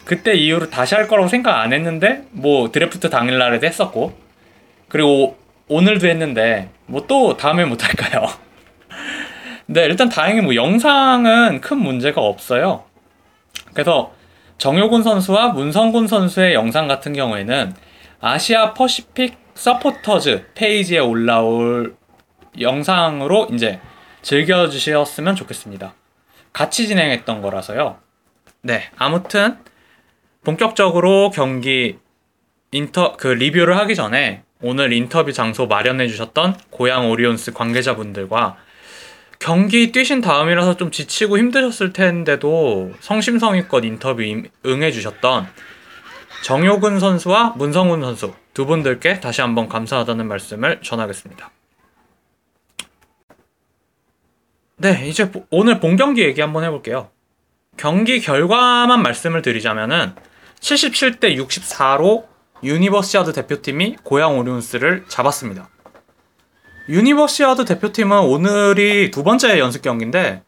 그때 0.04 0.34
이후로 0.34 0.70
다시 0.70 0.94
할 0.94 1.08
거라고 1.08 1.28
생각 1.28 1.60
안 1.60 1.72
했는데 1.72 2.26
뭐 2.30 2.70
드래프트 2.70 3.10
당일날에도 3.10 3.66
했었고 3.66 4.25
그리고 4.96 5.36
오늘도 5.68 6.06
했는데 6.06 6.70
뭐 6.86 7.04
또 7.06 7.36
다음에 7.36 7.66
못 7.66 7.84
할까요? 7.84 8.26
네 9.66 9.84
일단 9.84 10.08
다행히 10.08 10.40
뭐 10.40 10.54
영상은 10.54 11.60
큰 11.60 11.76
문제가 11.78 12.22
없어요. 12.22 12.84
그래서 13.74 14.14
정효근 14.56 15.02
선수와 15.02 15.48
문성곤 15.48 16.06
선수의 16.06 16.54
영상 16.54 16.88
같은 16.88 17.12
경우에는 17.12 17.74
아시아 18.20 18.72
퍼시픽 18.72 19.36
supporters 19.54 20.52
페이지에 20.54 20.98
올라올 20.98 21.94
영상으로 22.58 23.48
이제 23.52 23.80
즐겨주셨으면 24.22 25.36
좋겠습니다. 25.36 25.92
같이 26.54 26.88
진행했던 26.88 27.42
거라서요. 27.42 27.98
네, 28.62 28.84
아무튼 28.96 29.58
본격적으로 30.42 31.28
경기 31.28 31.98
인터 32.72 33.16
그 33.18 33.28
리뷰를 33.28 33.76
하기 33.76 33.94
전에 33.94 34.45
오늘 34.62 34.92
인터뷰 34.92 35.32
장소 35.32 35.66
마련해 35.66 36.08
주셨던 36.08 36.56
고양 36.70 37.10
오리온스 37.10 37.52
관계자분들과 37.52 38.56
경기 39.38 39.92
뛰신 39.92 40.22
다음이라서 40.22 40.76
좀 40.78 40.90
지치고 40.90 41.36
힘드셨을 41.38 41.92
텐데도 41.92 42.92
성심성의껏 43.00 43.84
인터뷰 43.84 44.22
임- 44.22 44.48
응해 44.64 44.92
주셨던 44.92 45.46
정효근 46.42 47.00
선수와 47.00 47.54
문성훈 47.56 48.00
선수 48.00 48.32
두 48.54 48.64
분들께 48.66 49.20
다시 49.20 49.42
한번 49.42 49.68
감사하다는 49.68 50.26
말씀을 50.26 50.80
전하겠습니다. 50.82 51.50
네, 54.78 55.06
이제 55.08 55.30
보- 55.30 55.44
오늘 55.50 55.80
본 55.80 55.96
경기 55.96 56.22
얘기 56.22 56.40
한번 56.40 56.64
해볼게요. 56.64 57.10
경기 57.76 58.20
결과만 58.20 59.02
말씀을 59.02 59.42
드리자면은 59.42 60.14
77대 60.60 61.36
64로 61.36 62.24
유니버시아드 62.62 63.32
대표팀이 63.32 63.96
고양 64.02 64.38
오리온스를 64.38 65.04
잡았습니다. 65.08 65.68
유니버시아드 66.88 67.64
대표팀은 67.64 68.18
오늘이 68.20 69.10
두 69.10 69.22
번째 69.22 69.58
연습 69.58 69.82
경기인데 69.82 70.42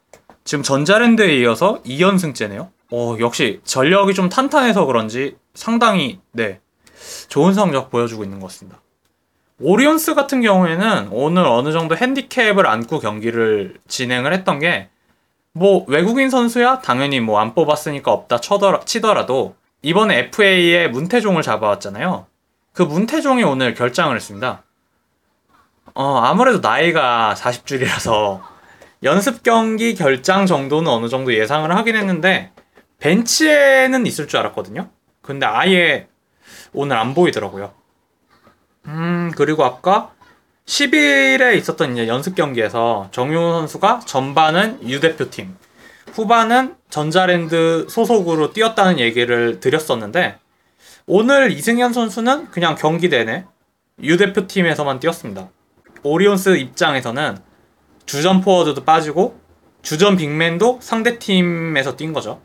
지금 0.44 0.62
전자랜드에 0.62 1.36
이어서 1.38 1.82
2연승째네요. 1.82 2.68
어, 2.90 3.16
역시 3.20 3.60
전력이 3.64 4.14
좀 4.14 4.28
탄탄해서 4.28 4.86
그런지 4.86 5.36
상당히 5.54 6.20
네 6.32 6.60
좋은 7.28 7.52
성적 7.52 7.90
보여주고 7.90 8.24
있는 8.24 8.40
것 8.40 8.46
같습니다. 8.46 8.80
오리온스 9.60 10.14
같은 10.14 10.40
경우에는 10.40 11.08
오늘 11.10 11.44
어느 11.44 11.72
정도 11.72 11.96
핸디캡을 11.96 12.66
안고 12.66 13.00
경기를 13.00 13.74
진행을 13.88 14.32
했던 14.32 14.58
게 14.58 14.88
뭐 15.58 15.84
외국인 15.88 16.30
선수야 16.30 16.78
당연히 16.80 17.20
뭐 17.20 17.40
안 17.40 17.54
뽑았으니까 17.54 18.12
없다 18.12 18.40
쳐더라, 18.40 18.80
치더라도 18.84 19.56
이번에 19.82 20.18
FA에 20.18 20.88
문태종을 20.88 21.42
잡아왔잖아요. 21.42 22.26
그 22.72 22.82
문태종이 22.82 23.42
오늘 23.44 23.74
결장을 23.74 24.14
했습니다. 24.14 24.64
어, 25.94 26.18
아무래도 26.18 26.60
나이가 26.60 27.34
40줄이라서 27.36 28.40
연습 29.04 29.42
경기 29.42 29.94
결장 29.94 30.46
정도는 30.46 30.90
어느 30.90 31.08
정도 31.08 31.32
예상을 31.34 31.74
하긴 31.74 31.96
했는데 31.96 32.52
벤치에는 32.98 34.06
있을 34.06 34.26
줄 34.26 34.40
알았거든요. 34.40 34.90
근데 35.22 35.46
아예 35.46 36.08
오늘 36.72 36.96
안 36.96 37.14
보이더라고요. 37.14 37.72
음, 38.86 39.32
그리고 39.36 39.64
아까 39.64 40.12
10일에 40.66 41.56
있었던 41.56 41.92
이제 41.92 42.08
연습 42.08 42.34
경기에서 42.34 43.08
정용훈 43.10 43.52
선수가 43.52 44.00
전반은 44.00 44.88
U 44.88 45.00
대표팀, 45.00 45.56
후반은 46.12 46.76
전자랜드 46.90 47.86
소속으로 47.88 48.52
뛰었다는 48.52 48.98
얘기를 48.98 49.60
드렸었는데 49.60 50.38
오늘 51.06 51.52
이승현 51.52 51.92
선수는 51.92 52.50
그냥 52.50 52.74
경기 52.74 53.08
내내 53.08 53.44
U 54.02 54.16
대표팀에서만 54.16 55.00
뛰었습니다. 55.00 55.50
오리온스 56.02 56.56
입장에서는 56.56 57.38
주전 58.06 58.40
포워드도 58.40 58.84
빠지고 58.84 59.38
주전 59.82 60.16
빅맨도 60.16 60.78
상대 60.82 61.18
팀에서 61.18 61.96
뛴 61.96 62.12
거죠. 62.12 62.40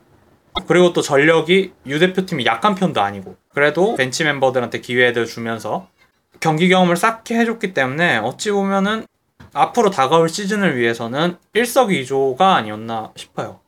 그리고 0.67 0.93
또 0.93 1.01
전력이 1.01 1.73
U 1.87 1.99
대표팀이 1.99 2.45
약한 2.45 2.75
편도 2.75 3.01
아니고 3.01 3.35
그래도 3.53 3.95
벤치 3.95 4.23
멤버들한테 4.23 4.81
기회를 4.81 5.25
주면서 5.25 5.87
경기 6.39 6.69
경험을 6.69 6.95
쌓게 6.95 7.35
해줬기 7.35 7.73
때문에 7.73 8.17
어찌 8.17 8.51
보면은 8.51 9.05
앞으로 9.53 9.89
다가올 9.89 10.29
시즌을 10.29 10.77
위해서는 10.77 11.37
일석이조가 11.53 12.55
아니었나 12.55 13.11
싶어요. 13.15 13.59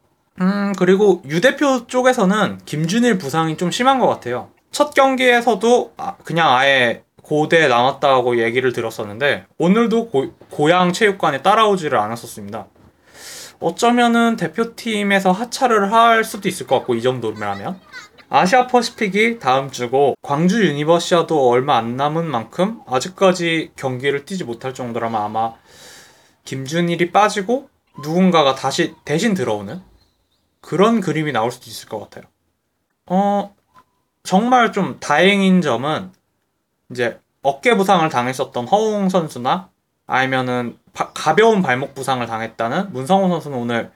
음 0.42 0.74
그리고 0.78 1.22
U 1.30 1.40
대표 1.40 1.88
쪽에서는 1.88 2.60
김준일 2.66 3.18
부상이 3.18 3.56
좀 3.58 3.72
심한 3.72 4.00
것 4.00 4.08
같아요. 4.08 4.50
첫 4.72 4.94
경기에서도 4.94 5.94
아, 5.98 6.16
그냥 6.24 6.54
아예 6.54 7.04
고대에 7.22 7.68
남았다고 7.68 8.44
얘기를 8.44 8.72
들었었는데 8.74 9.46
오늘도 9.58 10.10
고, 10.10 10.70
양 10.70 10.94
체육관에 10.94 11.42
따라오지를 11.42 11.98
않았었습니다. 11.98 12.68
어쩌면은 13.60 14.36
대표팀에서 14.36 15.32
하차를 15.32 15.92
할 15.92 16.24
수도 16.24 16.48
있을 16.48 16.68
것 16.68 16.78
같고 16.80 16.96
이 16.96 17.02
정도라면 17.02 17.80
아시아 18.38 18.68
퍼시픽이 18.68 19.40
다음 19.40 19.72
주고 19.72 20.14
광주 20.22 20.68
유니버시아드도 20.68 21.50
얼마 21.50 21.78
안 21.78 21.96
남은 21.96 22.26
만큼 22.26 22.82
아직까지 22.86 23.72
경기를 23.78 24.26
뛰지 24.26 24.44
못할 24.44 24.74
정도라면 24.74 25.22
아마 25.22 25.54
김준일이 26.44 27.14
빠지고 27.14 27.70
누군가가 28.04 28.54
다시 28.54 28.94
대신 29.06 29.36
들어오는 29.36 29.82
그런 30.60 31.00
그림이 31.00 31.32
나올 31.32 31.50
수도 31.50 31.70
있을 31.70 31.88
것 31.88 31.98
같아요. 32.02 32.26
어 33.06 33.56
정말 34.24 34.74
좀 34.74 35.00
다행인 35.00 35.62
점은 35.62 36.12
이제 36.92 37.18
어깨 37.42 37.78
부상을 37.78 38.10
당했었던 38.10 38.68
허웅 38.68 39.08
선수나 39.08 39.70
아니면은 40.08 40.78
바, 40.92 41.14
가벼운 41.14 41.62
발목 41.62 41.96
부상을 41.96 42.28
당했다는 42.28 42.92
문성곤 42.92 43.30
선수는 43.30 43.58
오늘 43.58 43.92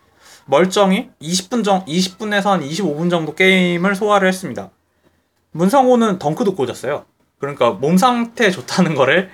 멀쩡히 0.49 1.11
20분 1.21 1.63
정 1.63 1.85
20분에서 1.85 2.45
한 2.45 2.61
25분 2.61 3.11
정도 3.11 3.35
게임을 3.35 3.93
소화를 3.93 4.27
했습니다. 4.27 4.71
문성곤은 5.51 6.17
덩크도 6.17 6.55
꽂았어요. 6.55 7.05
그러니까 7.37 7.71
몸 7.71 7.97
상태 7.97 8.49
좋다는 8.49 8.95
거를 8.95 9.29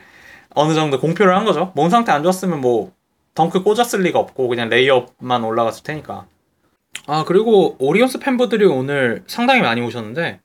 어느 0.50 0.74
정도 0.74 1.00
공표를 1.00 1.34
한 1.34 1.46
거죠. 1.46 1.72
몸 1.74 1.90
상태 1.90 2.12
안 2.12 2.22
좋았으면 2.22 2.60
뭐 2.60 2.92
덩크 3.34 3.64
꽂았을 3.64 4.02
리가 4.02 4.20
없고 4.20 4.50
그냥 4.50 4.68
layup만 4.68 5.46
올라갔을 5.46 5.84
테니까. 5.84 6.28
아 7.08 7.24
그리고 7.26 7.78
오리온스 7.80 8.20
팬분들이 8.20 8.66
오늘 8.66 9.24
상당히 9.26 9.62
많이 9.62 9.80
오셨는데 9.82 10.42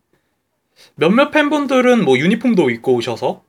몇몇 0.95 1.31
팬분들은 1.31 2.05
뭐 2.05 2.17
유니폼도 2.17 2.71
입고 2.71 2.95
오셔서 2.95 3.43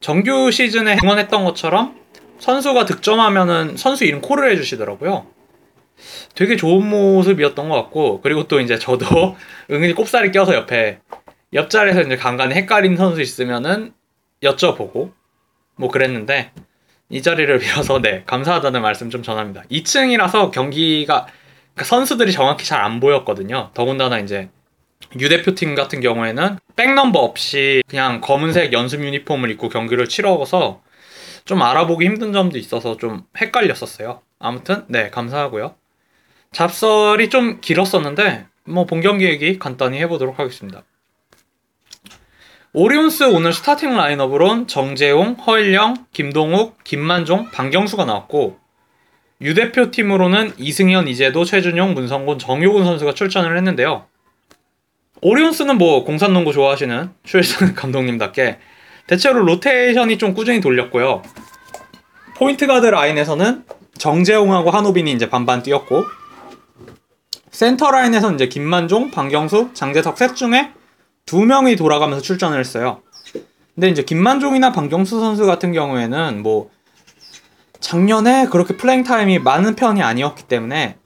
정규 0.00 0.50
시즌에 0.50 0.98
응원했던 1.02 1.44
것처럼 1.44 1.96
선수가 2.38 2.84
득점하면은 2.84 3.78
선수 3.78 4.04
이름 4.04 4.20
콜을 4.20 4.50
해주시더라고요. 4.52 5.37
되게 6.34 6.56
좋은 6.56 6.86
모습이었던 6.88 7.68
것 7.68 7.74
같고 7.74 8.20
그리고 8.20 8.48
또 8.48 8.60
이제 8.60 8.78
저도 8.78 9.36
은근히 9.70 9.94
꼽살이 9.94 10.30
껴서 10.32 10.54
옆에 10.54 11.00
옆자리에서 11.52 12.02
이제 12.02 12.16
간간히 12.16 12.54
헷갈린 12.54 12.96
선수 12.96 13.20
있으면은 13.20 13.92
여쭤보고 14.42 15.12
뭐 15.76 15.88
그랬는데 15.90 16.52
이 17.08 17.22
자리를 17.22 17.56
빌어서 17.58 18.00
네 18.00 18.22
감사하다는 18.26 18.82
말씀 18.82 19.10
좀 19.10 19.22
전합니다. 19.22 19.62
2층이라서 19.70 20.50
경기가 20.50 21.26
그러니까 21.74 21.84
선수들이 21.84 22.32
정확히 22.32 22.64
잘 22.64 22.80
안 22.80 23.00
보였거든요. 23.00 23.70
더군다나 23.74 24.18
이제 24.18 24.50
U 25.18 25.28
대표팀 25.28 25.74
같은 25.74 26.00
경우에는 26.00 26.58
백넘버 26.76 27.18
없이 27.20 27.82
그냥 27.88 28.20
검은색 28.20 28.72
연습 28.72 29.02
유니폼을 29.02 29.50
입고 29.50 29.68
경기를 29.68 30.08
치러서 30.08 30.82
좀 31.44 31.62
알아보기 31.62 32.04
힘든 32.04 32.32
점도 32.32 32.58
있어서 32.58 32.96
좀 32.96 33.24
헷갈렸었어요. 33.40 34.20
아무튼 34.38 34.84
네 34.88 35.08
감사하고요. 35.10 35.74
잡설이 36.52 37.28
좀 37.30 37.60
길었었는데 37.60 38.46
뭐 38.64 38.86
본 38.86 39.00
경기 39.00 39.24
얘기 39.24 39.58
간단히 39.58 39.98
해보도록 40.00 40.38
하겠습니다. 40.38 40.82
오리온스 42.74 43.24
오늘 43.24 43.52
starting 43.52 43.96
lineup으론 43.96 44.66
정재홍, 44.66 45.36
허일영, 45.46 46.06
김동욱, 46.12 46.76
김만종, 46.84 47.50
방경수가 47.50 48.04
나왔고 48.04 48.58
U 49.40 49.54
대표팀으로는 49.54 50.52
이승현, 50.58 51.08
이재도, 51.08 51.44
최준용, 51.44 51.94
문성곤, 51.94 52.38
정효근 52.38 52.84
선수가 52.84 53.14
출전을 53.14 53.56
했는데요. 53.56 54.06
오리온스는 55.22 55.78
뭐 55.78 56.04
공산농구 56.04 56.52
좋아하시는 56.52 57.10
추일승 57.24 57.72
감독님답게 57.74 58.58
대체로 59.06 59.42
로테이션이 59.44 60.18
좀 60.18 60.34
꾸준히 60.34 60.60
돌렸고요. 60.60 61.22
point 62.36 62.66
guard 62.66 62.86
라인에서는 62.86 63.64
정재홍하고 63.96 64.70
한호빈이 64.70 65.10
이제 65.12 65.28
반반 65.28 65.62
뛰었고 65.62 66.04
센터 67.50 67.90
라인에서는 67.90 68.34
이제 68.36 68.48
김만종, 68.48 69.10
방경수, 69.10 69.70
장재석 69.74 70.18
셋 70.18 70.36
중에 70.36 70.72
두 71.26 71.44
명이 71.44 71.76
돌아가면서 71.76 72.22
출전을 72.22 72.58
했어요. 72.58 73.02
근데 73.74 73.88
이제 73.88 74.02
김만종이나 74.02 74.72
방경수 74.72 75.20
선수 75.20 75.46
같은 75.46 75.72
경우에는 75.72 76.42
뭐 76.42 76.70
작년에 77.80 78.46
그렇게 78.46 78.76
playing 78.76 79.04
time이 79.04 79.38
많은 79.38 79.76
편이 79.76 80.02
아니었기 80.02 80.44
때문에 80.44 80.96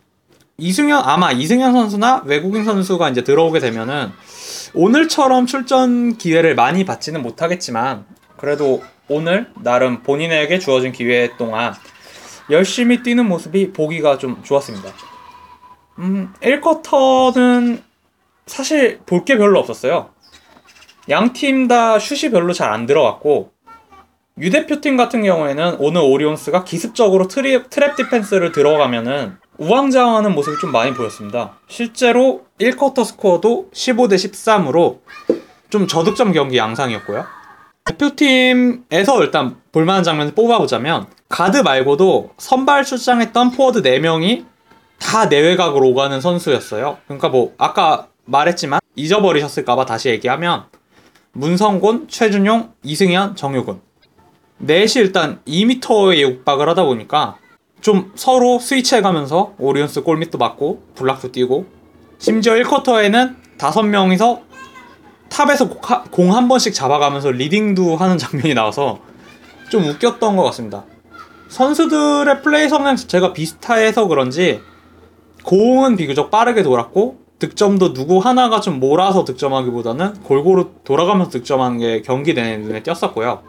이승현 0.56 1.02
아마 1.04 1.32
이승현 1.32 1.72
선수나 1.72 2.22
외국인 2.24 2.64
선수가 2.64 3.10
이제 3.10 3.24
들어오게 3.24 3.60
되면은 3.60 4.10
오늘처럼 4.74 5.46
출전 5.46 6.16
기회를 6.16 6.54
많이 6.54 6.84
받지는 6.84 7.20
못하겠지만 7.22 8.06
그래도 8.36 8.82
오늘 9.08 9.50
나름 9.62 10.02
본인에게 10.02 10.58
주어진 10.58 10.92
기회 10.92 11.36
동안 11.36 11.74
열심히 12.50 13.02
뛰는 13.02 13.26
모습이 13.28 13.72
보기가 13.72 14.18
좀 14.18 14.42
좋았습니다. 14.42 14.92
음, 15.98 16.32
1쿼터는 16.40 17.82
사실 18.46 19.00
볼 19.06 19.24
게 19.24 19.36
별로 19.38 19.58
없었어요. 19.60 20.10
양 21.08 21.32
팀 21.32 21.68
다 21.68 21.98
슛이 21.98 22.30
별로 22.30 22.52
잘 22.52 22.70
안 22.72 22.86
들어갔고 22.86 23.50
U 24.38 24.50
대표팀 24.50 24.96
같은 24.96 25.22
경우에는 25.22 25.76
오늘 25.78 26.00
오리온스가 26.00 26.64
기습적으로 26.64 27.28
trap, 27.28 27.68
trap 27.68 27.96
defense를 27.96 28.52
들어가면은 28.52 29.36
우왕좌왕하는 29.58 30.34
모습이 30.34 30.58
좀 30.58 30.72
많이 30.72 30.94
보였습니다. 30.94 31.58
실제로 31.68 32.46
1쿼터 32.58 33.04
스코어도 33.04 33.68
15대 33.72 34.14
13으로 34.14 35.00
좀 35.68 35.86
저득점 35.86 36.32
경기 36.32 36.56
양상이었고요. 36.56 37.26
대표팀에서 37.84 39.22
일단 39.22 39.56
볼만한 39.72 40.02
장면을 40.04 40.34
뽑아보자면 40.34 41.06
가드 41.28 41.58
말고도 41.58 42.30
선발 42.38 42.84
출장했던 42.84 43.50
포워드 43.52 43.82
4명이 43.82 44.46
다 45.02 45.26
내외곽으로 45.26 45.88
오가는 45.88 46.20
선수였어요. 46.20 46.98
그러니까 47.06 47.28
뭐 47.28 47.52
아까 47.58 48.08
말했지만 48.24 48.80
잊어버리셨을까봐 48.94 49.84
다시 49.84 50.08
얘기하면 50.10 50.64
문성곤, 51.32 52.08
최준용, 52.08 52.72
이승현, 52.82 53.36
정효근 53.36 53.80
넷이 54.58 55.02
일단 55.02 55.40
2m에 55.46 56.18
육박을 56.18 56.68
하다 56.68 56.84
보니까 56.84 57.36
좀 57.80 58.12
서로 58.14 58.60
스위치해가면서 58.60 59.54
오리온스 59.58 60.02
골밑도 60.02 60.38
막고 60.38 60.82
block도 60.94 61.32
뜨고 61.32 61.66
심지어 62.18 62.54
1쿼터에는 62.54 63.34
5명이서 63.58 64.42
top에서 65.28 65.68
공 66.10 66.32
한 66.34 66.46
번씩 66.46 66.74
잡아가면서 66.74 67.32
leading도 67.32 67.96
하는 67.96 68.18
장면이 68.18 68.54
나와서 68.54 69.00
좀 69.68 69.84
웃겼던 69.84 70.36
것 70.36 70.44
같습니다. 70.44 70.84
선수들의 71.48 72.42
플레이 72.42 72.68
성향 72.68 72.94
자체가 72.94 73.32
비슷해서 73.32 74.06
그런지 74.06 74.60
공은 75.44 75.96
비교적 75.96 76.30
빠르게 76.30 76.62
돌았고 76.62 77.22
득점도 77.38 77.92
누구 77.92 78.18
하나가 78.18 78.60
좀 78.60 78.78
몰아서 78.78 79.24
득점하기보다는 79.24 80.22
골고루 80.22 80.70
돌아가면서 80.84 81.30
득점하는 81.30 81.78
게 81.78 82.02
경기 82.02 82.34
내내 82.34 82.58
눈에 82.58 82.82
띄었었고요. 82.82 83.42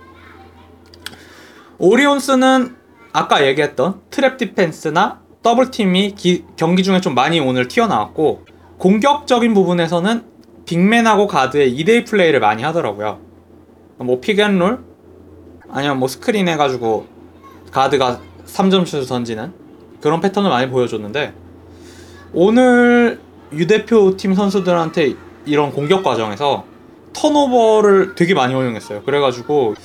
오리온스는 1.78 2.76
아까 3.12 3.46
얘기했던 3.46 4.02
trap 4.10 4.38
defense나 4.38 5.22
double 5.44 5.83
team이 5.83 6.16
기, 6.16 6.46
경기 6.56 6.82
중에 6.82 7.02
좀 7.02 7.14
많이 7.14 7.40
오늘 7.40 7.68
튀어나왔고 7.68 8.46
공격적인 8.80 9.54
부분에서는 9.54 10.24
빅맨하고 10.66 11.28
가드의 11.28 11.78
2대2 11.78 12.08
플레이를 12.08 12.40
많이 12.40 12.64
하더라고요. 12.64 13.20
뭐 13.98 14.20
픽앤롤 14.20 14.80
아니면 15.70 16.00
뭐 16.00 16.08
스크린 16.08 16.48
해가지고 16.48 17.06
가드가 17.72 18.20
3점 18.46 18.86
슛을 18.86 19.06
던지는 19.06 19.54
그런 20.02 20.20
패턴을 20.20 20.50
많이 20.50 20.70
보여줬는데 20.70 21.43
오늘 22.34 23.20
유 23.54 23.68
대표 23.68 24.18
팀 24.18 24.34
선수들한테 24.34 25.14
이런 25.46 25.72
공격 25.72 26.04
과정에서 26.04 26.66
턴오버를 27.14 28.16
되게 28.16 28.34
많이 28.34 28.54
허용했어요. 28.54 29.04
그래가지고 29.04 29.76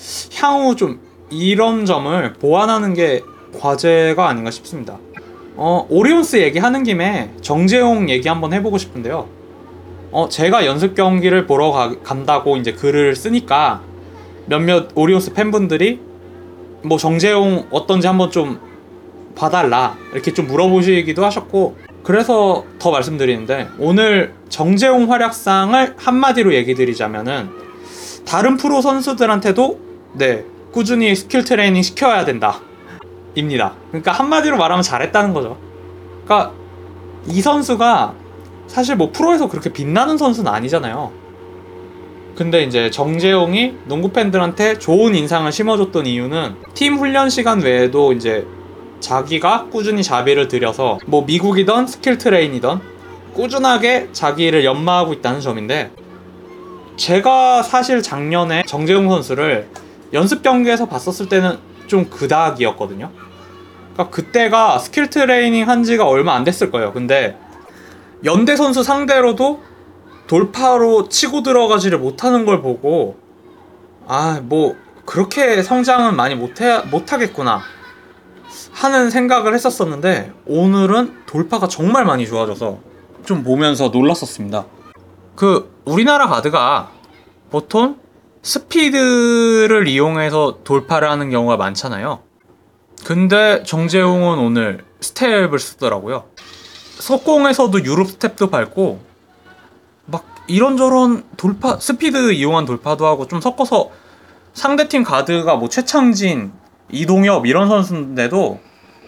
향후 0.40 0.74
좀 0.76 1.00
이런 1.30 1.84
점을 1.84 2.32
보완하는 2.34 2.94
게 2.94 3.22
과제가 3.60 4.26
아닌가 4.28 4.50
싶습니다. 4.50 4.98
어, 5.56 5.86
오리온스 5.90 6.36
얘기하는 6.36 6.84
김에 6.84 7.32
정재용 7.42 8.08
얘기 8.08 8.28
한번 8.28 8.52
해보고 8.54 8.78
싶은데요. 8.78 9.28
어, 10.10 10.28
제가 10.30 10.64
연습 10.64 10.94
경기를 10.94 11.46
보러 11.46 11.70
가- 11.70 11.98
간다고 12.02 12.56
이제 12.56 12.72
글을 12.72 13.14
쓰니까 13.14 13.82
몇몇 14.46 14.88
오리온스 14.94 15.34
팬분들이 15.34 16.00
뭐 16.82 16.96
정재용 16.96 17.66
어떤지 17.70 18.06
한번 18.06 18.30
좀 18.30 18.58
봐달라 19.34 19.96
이렇게 20.14 20.32
좀 20.32 20.46
물어보시기도 20.46 21.24
하셨고 21.24 21.76
그래서 22.02 22.64
더 22.78 22.90
말씀드리는데 22.90 23.68
오늘 23.78 24.34
정재용 24.48 25.10
활약상을 25.12 25.94
한마디로 25.96 26.54
얘기 26.54 26.74
드리자면은 26.74 27.50
다른 28.24 28.56
프로 28.56 28.80
선수들한테도 28.80 29.80
네 30.14 30.44
꾸준히 30.72 31.14
skill 31.14 31.44
training 31.44 31.82
시켜야 31.82 32.24
된다. 32.24 32.60
입니다. 33.34 33.74
그러니까 33.88 34.12
한마디로 34.12 34.56
말하면 34.56 34.82
잘했다는 34.82 35.32
거죠. 35.34 35.58
그러니까 36.24 36.52
이 37.26 37.40
선수가 37.40 38.14
사실 38.66 38.96
뭐 38.96 39.10
프로에서 39.12 39.48
그렇게 39.48 39.72
빛나는 39.72 40.18
선수는 40.18 40.50
아니잖아요. 40.50 41.12
근데 42.34 42.62
이제 42.62 42.90
정재홍이 42.90 43.74
농구 43.86 44.10
팬들한테 44.10 44.78
좋은 44.78 45.14
인상을 45.14 45.50
심어줬던 45.50 46.06
이유는 46.06 46.54
팀 46.74 46.96
훈련 46.96 47.30
시간 47.30 47.60
외에도 47.60 48.12
이제 48.12 48.46
자기가 49.00 49.66
꾸준히 49.70 50.02
자비를 50.02 50.48
들여서 50.48 50.98
뭐 51.06 51.24
미국이던 51.24 51.86
skill 51.86 52.18
training이던 52.18 52.80
꾸준하게 53.34 54.08
자기를 54.12 54.64
연마하고 54.64 55.12
있다는 55.14 55.40
점인데 55.40 55.90
제가 56.96 57.62
사실 57.62 58.02
작년에 58.02 58.64
정재용 58.66 59.08
선수를 59.08 59.68
연습 60.12 60.42
경기에서 60.42 60.86
봤었을 60.86 61.28
때는 61.28 61.58
좀 61.86 62.10
그닥이었거든요. 62.10 63.10
그러니까 63.92 64.10
그때가 64.10 64.78
스킬 64.78 65.08
트레이닝 65.10 65.68
한 65.68 65.84
지가 65.84 66.06
얼마 66.06 66.34
안 66.34 66.44
됐을 66.44 66.70
거예요. 66.70 66.92
근데 66.92 67.36
연대 68.24 68.56
선수 68.56 68.82
상대로도 68.82 69.62
돌파로 70.26 71.08
치고 71.08 71.42
들어가지를 71.42 71.98
못하는 71.98 72.44
걸 72.44 72.60
보고 72.62 73.16
아 74.08 74.40
뭐 74.42 74.74
그렇게 75.04 75.62
성장은 75.62 76.16
많이 76.16 76.34
못해 76.34 76.80
못하겠구나 76.90 77.62
하는 78.72 79.10
생각을 79.10 79.54
했었었는데 79.54 80.32
오늘은 80.46 81.24
돌파가 81.26 81.68
정말 81.68 82.04
많이 82.04 82.26
좋아져서 82.26 82.78
좀 83.24 83.42
보면서 83.42 83.88
놀랐었습니다. 83.88 84.66
그 85.34 85.74
우리나라 85.84 86.26
가드가 86.26 86.90
보통 87.50 87.98
스피드를 88.42 89.88
이용해서 89.88 90.58
돌파를 90.64 91.10
하는 91.10 91.30
경우가 91.30 91.56
많잖아요. 91.56 92.20
근데 93.04 93.62
정재웅은 93.64 94.38
오늘 94.38 94.84
스텝을 95.00 95.58
쓰더라고요. 95.58 96.24
속공에서도 96.98 97.84
유럽 97.84 98.08
스텝도 98.08 98.50
밟고 98.50 99.00
막 100.06 100.24
이런저런 100.46 101.24
돌파 101.36 101.78
스피드 101.78 102.32
이용한 102.32 102.64
돌파도 102.64 103.06
하고 103.06 103.28
좀 103.28 103.40
섞어서 103.40 103.90
상대팀 104.54 105.04
가드가 105.04 105.56
뭐 105.56 105.68
최창진, 105.68 106.52
이동엽 106.90 107.46
이런 107.46 107.68
선수인데도 107.68 108.60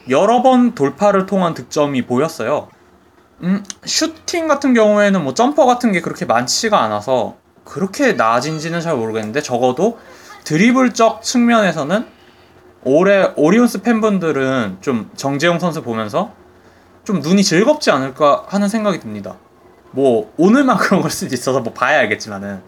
여러 0.09 0.43
번 0.43 0.75
돌파를 0.75 1.27
통한 1.27 1.55
득점이 1.55 2.07
보였어요. 2.07 2.69
음, 3.43 3.65
슈팅 3.85 4.49
같은 4.49 4.75
경우에는 4.75 5.23
뭐 5.23 5.35
점퍼 5.35 5.67
같은 5.67 5.93
게 5.93 6.01
그렇게 6.01 6.25
많지가 6.25 6.83
않아서 6.83 7.37
그렇게 7.65 8.13
나아진지는 8.13 8.81
잘 8.81 8.97
모르겠는데 8.97 9.41
적어도 9.43 9.99
드리블적 10.45 11.23
측면에서는 11.23 12.07
올해 12.85 13.33
오리온스 13.37 13.83
팬분들은 13.83 14.79
좀 14.81 15.11
정재웅 15.15 15.59
선수 15.59 15.83
보면서 15.83 16.33
좀 17.05 17.21
눈이 17.21 17.45
즐겁지 17.45 17.91
않을까 17.91 18.45
하는 18.49 18.69
생각이 18.69 19.01
듭니다. 19.01 19.37
뭐 19.93 20.33
오늘만 20.37 20.77
그런 20.79 21.01
걸 21.03 21.11
수도 21.11 21.35
있어서 21.35 21.61
뭐 21.61 21.73
봐야 21.73 21.99
알겠지만은 22.01 22.63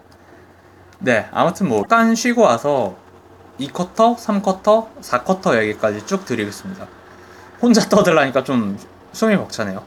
네 0.99 1.29
아무튼 1.33 1.69
뭐 1.69 1.81
약간 1.81 2.15
쉬고 2.15 2.43
와서 2.43 2.97
2쿼터, 3.69 4.17
3쿼터, 4.17 4.89
4쿼터 5.01 5.61
얘기까지 5.63 6.05
쭉 6.07 6.25
드리겠습니다. 6.25 6.87
혼자 7.61 7.89
떠들라니까 7.89 8.45
좀 8.45 8.79
숨이 9.13 9.37
벅차네요. 9.37 9.83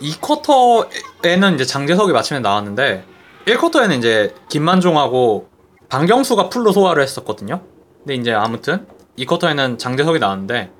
2쿼터에는 0.00 1.54
이제 1.54 1.64
장재석이 1.64 2.12
마침내 2.12 2.40
나왔는데 2.40 3.04
1쿼터에는 3.46 3.98
이제 3.98 4.34
김만종하고 4.48 5.48
방경수가 5.88 6.48
풀로 6.48 6.72
소화를 6.72 7.02
했었거든요. 7.02 7.60
근데 7.98 8.14
이제 8.14 8.32
아무튼 8.32 8.86
2쿼터에는 9.18 9.78
장재석이 9.78 10.18
나왔는데 10.18 10.70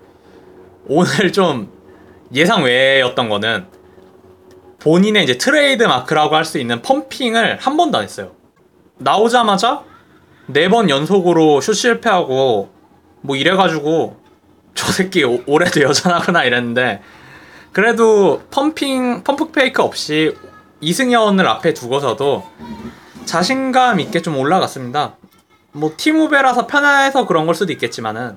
오늘 0.88 1.32
좀 1.32 1.70
예상 2.34 2.64
외였던 2.64 3.28
거는 3.28 3.66
본인의 4.80 5.24
이제 5.24 5.38
트레이드 5.38 5.84
마크라고 5.84 6.34
할 6.34 6.44
수 6.44 6.58
있는 6.58 6.82
펌핑을 6.82 7.58
한 7.60 7.76
번도 7.76 7.98
안 7.98 8.04
했어요. 8.04 8.32
나오자마자 8.98 9.84
네 10.52 10.68
번 10.68 10.90
연속으로 10.90 11.60
슛 11.60 11.74
실패하고 11.74 12.70
뭐 13.22 13.36
이래가지고 13.36 14.16
저 14.74 14.92
새끼 14.92 15.22
오- 15.24 15.42
올해도 15.46 15.82
여전하구나 15.82 16.44
이랬는데 16.44 17.02
그래도 17.72 18.42
펌핑 18.50 19.22
펌프 19.24 19.50
페이크 19.50 19.82
없이 19.82 20.36
이승현을 20.80 21.46
앞에 21.46 21.72
두고서도 21.74 22.44
자신감 23.24 24.00
있게 24.00 24.20
좀 24.20 24.36
올라갔습니다. 24.36 25.16
뭐 25.72 25.92
팀후배라서 25.96 26.66
편해서 26.66 27.26
그런 27.26 27.46
걸 27.46 27.54
수도 27.54 27.72
있겠지만은 27.72 28.36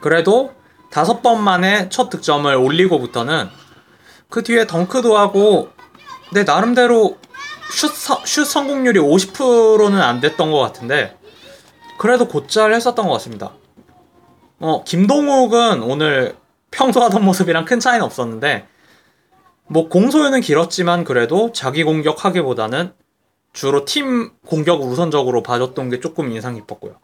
그래도 0.00 0.54
다섯 0.90 1.22
번 1.22 1.42
만에 1.42 1.88
첫 1.88 2.08
득점을 2.10 2.52
올리고부터는 2.54 3.48
그 4.28 4.42
뒤에 4.42 4.66
덩크도 4.66 5.16
하고 5.16 5.68
내 6.32 6.42
나름대로 6.44 7.18
슛, 7.70 7.92
서- 7.94 8.22
슛 8.24 8.44
성공률이 8.46 8.98
50%는 9.00 10.00
안 10.00 10.20
됐던 10.20 10.50
것 10.50 10.58
같은데 10.58 11.16
그래도 11.98 12.28
곧잘 12.28 12.72
했었던 12.74 13.06
것 13.06 13.12
같습니다. 13.14 13.52
어 14.58 14.84
김동욱은 14.84 15.82
오늘 15.82 16.36
평소 16.70 17.02
하던 17.02 17.24
모습이랑 17.24 17.64
큰 17.64 17.80
차이는 17.80 18.04
없었는데 18.04 18.66
뭐 19.66 19.88
공소유는 19.88 20.40
길었지만 20.40 21.04
그래도 21.04 21.52
자기 21.52 21.84
공격하기보다는 21.84 22.92
주로 23.52 23.84
팀 23.84 24.30
공격을 24.46 24.86
우선적으로 24.86 25.42
봐줬던 25.42 25.90
게 25.90 26.00
조금 26.00 26.30
인상 26.30 26.54
깊었고요. 26.54 26.96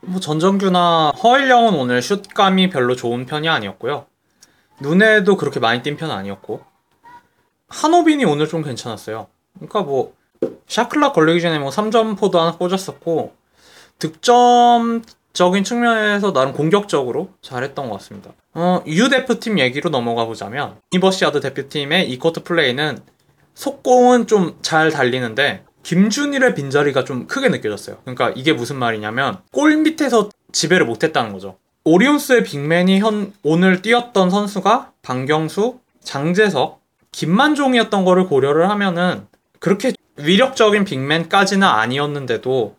뭐 0.00 0.20
전정규나 0.20 1.12
허일영은 1.22 1.74
오늘 1.74 2.00
슛감이 2.02 2.70
별로 2.70 2.96
좋은 2.96 3.26
편이 3.26 3.48
아니었고요. 3.48 4.06
눈에도 4.80 5.36
그렇게 5.36 5.60
많이 5.60 5.82
띈 5.82 5.96
편은 5.96 6.14
아니었고 6.14 6.62
한호빈이 7.68 8.24
오늘 8.24 8.48
좀 8.48 8.62
괜찮았어요. 8.62 9.26
그러니까 9.54 9.82
뭐 9.82 10.14
샤클락 10.68 11.14
걸리기 11.14 11.40
전에 11.40 11.58
뭐 11.58 11.70
3점포도 11.70 12.36
하나 12.36 12.52
꽂았었고 12.56 13.32
득점적인 13.98 15.64
측면에서 15.64 16.32
나름 16.32 16.52
공격적으로 16.52 17.30
잘했던 17.42 17.88
것 17.88 17.98
같습니다. 17.98 18.30
어, 18.54 18.82
U 18.86 19.08
대표팀 19.08 19.58
얘기로 19.58 19.90
넘어가 19.90 20.24
보자면 20.24 20.76
이버시아드 20.92 21.40
대표팀의 21.40 22.10
이코트 22.10 22.42
플레이는 22.42 22.98
속공은 23.54 24.26
좀 24.26 24.58
잘 24.62 24.90
달리는데 24.90 25.64
김준일의 25.82 26.54
빈자리가 26.54 27.04
좀 27.04 27.26
크게 27.26 27.48
느껴졌어요. 27.48 27.96
그러니까 28.02 28.30
이게 28.36 28.52
무슨 28.52 28.76
말이냐면 28.76 29.38
골 29.52 29.76
밑에서 29.78 30.28
지배를 30.52 30.86
못했다는 30.86 31.32
거죠. 31.32 31.56
오리온스의 31.84 32.44
빅맨이 32.44 33.00
현 33.00 33.32
오늘 33.42 33.80
뛰었던 33.80 34.28
선수가 34.30 34.92
방경수, 35.02 35.78
장재석, 36.02 36.77
김만종이었던 37.12 38.04
거를 38.04 38.26
고려를 38.26 38.68
하면은 38.70 39.26
그렇게 39.58 39.92
위력적인 40.16 40.84
빅맨까지는 40.84 41.66
아니었는데도 41.66 42.76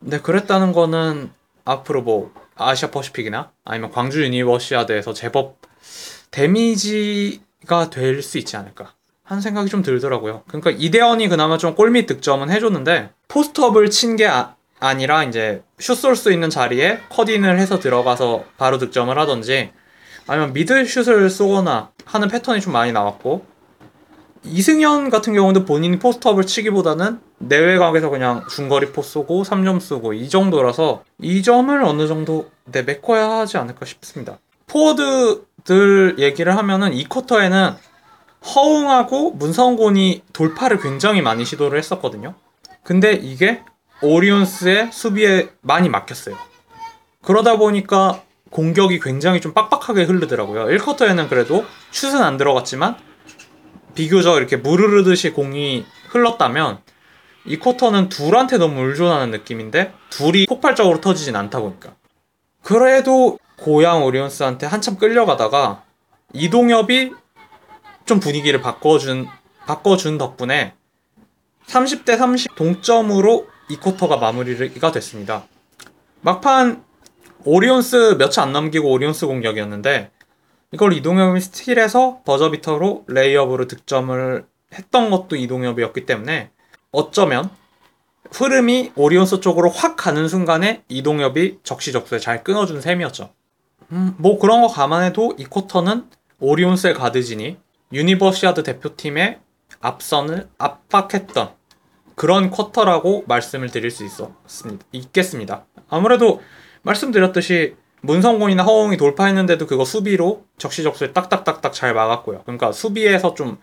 근데 0.00 0.20
그랬다는 0.20 0.72
거는 0.72 1.30
앞으로 1.64 2.02
뭐 2.02 2.32
아시아 2.56 2.90
퍼시픽이나 2.90 3.50
아니면 3.64 3.90
광주 3.90 4.22
유니버시아드에서 4.24 5.12
제법 5.12 5.58
데미지가 6.30 7.90
될 7.90 8.22
수 8.22 8.38
있지 8.38 8.56
않을까 8.56 8.92
하는 9.24 9.40
생각이 9.40 9.70
좀 9.70 9.82
들더라고요. 9.82 10.42
그러니까 10.48 10.70
이대헌이 10.70 11.28
그나마 11.28 11.56
좀 11.56 11.74
골밑 11.74 12.06
득점은 12.06 12.50
해줬는데 12.50 13.10
post 13.28 13.56
up을 13.56 13.90
친 13.90 14.16
게 14.16 14.26
아니라 14.26 15.24
이제 15.24 15.62
슛 15.78 15.94
쏠 15.94 16.16
수 16.16 16.32
있는 16.32 16.50
자리에 16.50 17.00
cut 17.08 17.27
in을 17.27 17.58
해서 17.60 17.78
들어가서 17.78 18.44
바로 18.58 18.78
득점을 18.78 19.16
하던지 19.16 19.70
아니면 20.26 20.52
미들 20.52 20.86
슛을 20.86 21.30
쏘거나 21.30 21.90
하는 22.04 22.28
패턴이 22.28 22.60
좀 22.60 22.72
많이 22.72 22.92
나왔고 22.92 23.44
이승현 24.44 25.10
같은 25.10 25.34
경우도 25.34 25.64
본인이 25.64 25.98
포스트업을 25.98 26.46
치기보다는 26.46 27.20
내외곽에서 27.38 28.10
그냥 28.10 28.44
중거리 28.48 28.92
포 28.92 29.02
쏘고 29.02 29.44
3점 29.44 29.80
쏘고 29.80 30.14
이 30.14 30.28
정도라서 30.28 31.04
이 31.20 31.42
점을 31.42 31.82
어느 31.84 32.06
정도 32.08 32.50
내 32.64 32.82
메꿔야 32.82 33.30
하지 33.30 33.56
않을까 33.56 33.86
싶습니다. 33.86 34.38
포워드들 34.66 36.16
얘기를 36.18 36.56
하면은 36.56 36.92
이 36.92 37.04
쿼터에는 37.04 37.74
허웅하고 38.54 39.32
문성곤이 39.32 40.22
돌파를 40.32 40.80
굉장히 40.80 41.22
많이 41.22 41.44
시도를 41.44 41.78
했었거든요. 41.78 42.34
근데 42.82 43.12
이게 43.12 43.62
오리온스의 44.02 44.90
수비에 44.92 45.50
많이 45.60 45.88
막혔어요. 45.88 46.36
그러다 47.22 47.56
보니까 47.56 48.20
공격이 48.52 49.00
굉장히 49.00 49.40
좀 49.40 49.52
빡빡하게 49.52 50.04
흐르더라고요. 50.04 50.66
1쿼터에는 50.66 51.28
그래도 51.28 51.64
슛은 51.90 52.22
안 52.22 52.36
들어갔지만 52.36 52.96
비교적 53.94 54.36
이렇게 54.36 54.56
무르르듯이 54.56 55.30
공이 55.30 55.84
흘렀다면 56.10 56.80
이 57.44 57.58
쿼터는 57.58 58.08
둘한테 58.08 58.58
너무 58.58 58.82
의존하는 58.82 59.30
느낌인데 59.30 59.92
둘이 60.10 60.46
폭발적으로 60.46 61.00
터지진 61.00 61.34
않다 61.34 61.60
보니까 61.60 61.94
그래도 62.62 63.38
고양 63.56 64.04
오리온스한테 64.04 64.66
한참 64.66 64.96
끌려가다가 64.96 65.82
이동엽이 66.32 67.12
좀 68.04 68.20
분위기를 68.20 68.60
바꿔준 68.60 69.26
바꿔준 69.66 70.18
덕분에 70.18 70.74
30대 71.66 72.18
30 72.18 72.54
동점으로 72.54 73.46
이 73.68 73.76
쿼터가 73.76 74.16
마무리가 74.16 74.92
됐습니다. 74.92 75.44
막판 76.20 76.84
오리온스 77.44 78.16
몇 78.18 78.30
초 78.30 78.42
안 78.42 78.52
남기고 78.52 78.90
오리온스 78.90 79.26
공격이었는데 79.26 80.10
이걸 80.72 80.92
이동엽이 80.94 81.40
스틸해서 81.40 82.20
버저비터로 82.24 83.04
레이업으로 83.08 83.66
득점을 83.66 84.44
했던 84.74 85.10
것도 85.10 85.36
이동엽이었기 85.36 86.06
때문에 86.06 86.50
어쩌면 86.92 87.50
흐름이 88.30 88.92
오리온스 88.96 89.40
쪽으로 89.40 89.68
확 89.68 89.96
가는 89.96 90.26
순간에 90.28 90.82
이동엽이 90.88 91.58
적시적소에 91.62 92.18
잘 92.18 92.42
끊어준 92.42 92.80
셈이었죠. 92.80 93.30
음, 93.92 94.14
뭐 94.16 94.38
그런 94.38 94.62
거 94.62 94.68
감안해도 94.68 95.34
이 95.38 95.44
쿼터는 95.44 96.06
오리온스의 96.40 96.94
가드진이 96.94 97.58
유니버시아드 97.92 98.62
대표팀의 98.62 99.38
앞선을 99.80 100.48
압박했던 100.56 101.50
그런 102.14 102.50
쿼터라고 102.50 103.24
말씀을 103.26 103.70
드릴 103.70 103.90
수 103.90 104.04
있었습니다. 104.04 104.86
있겠습니다. 104.92 105.66
아무래도 105.90 106.40
말씀드렸듯이 106.82 107.76
문성곤이나 108.02 108.64
허웅이 108.64 108.96
돌파했는데도 108.96 109.66
그거 109.66 109.84
수비로 109.84 110.44
적시적소에 110.58 111.12
딱딱딱딱 111.12 111.72
잘 111.72 111.94
막았고요. 111.94 112.42
그러니까 112.42 112.72
수비에서 112.72 113.34
좀 113.34 113.58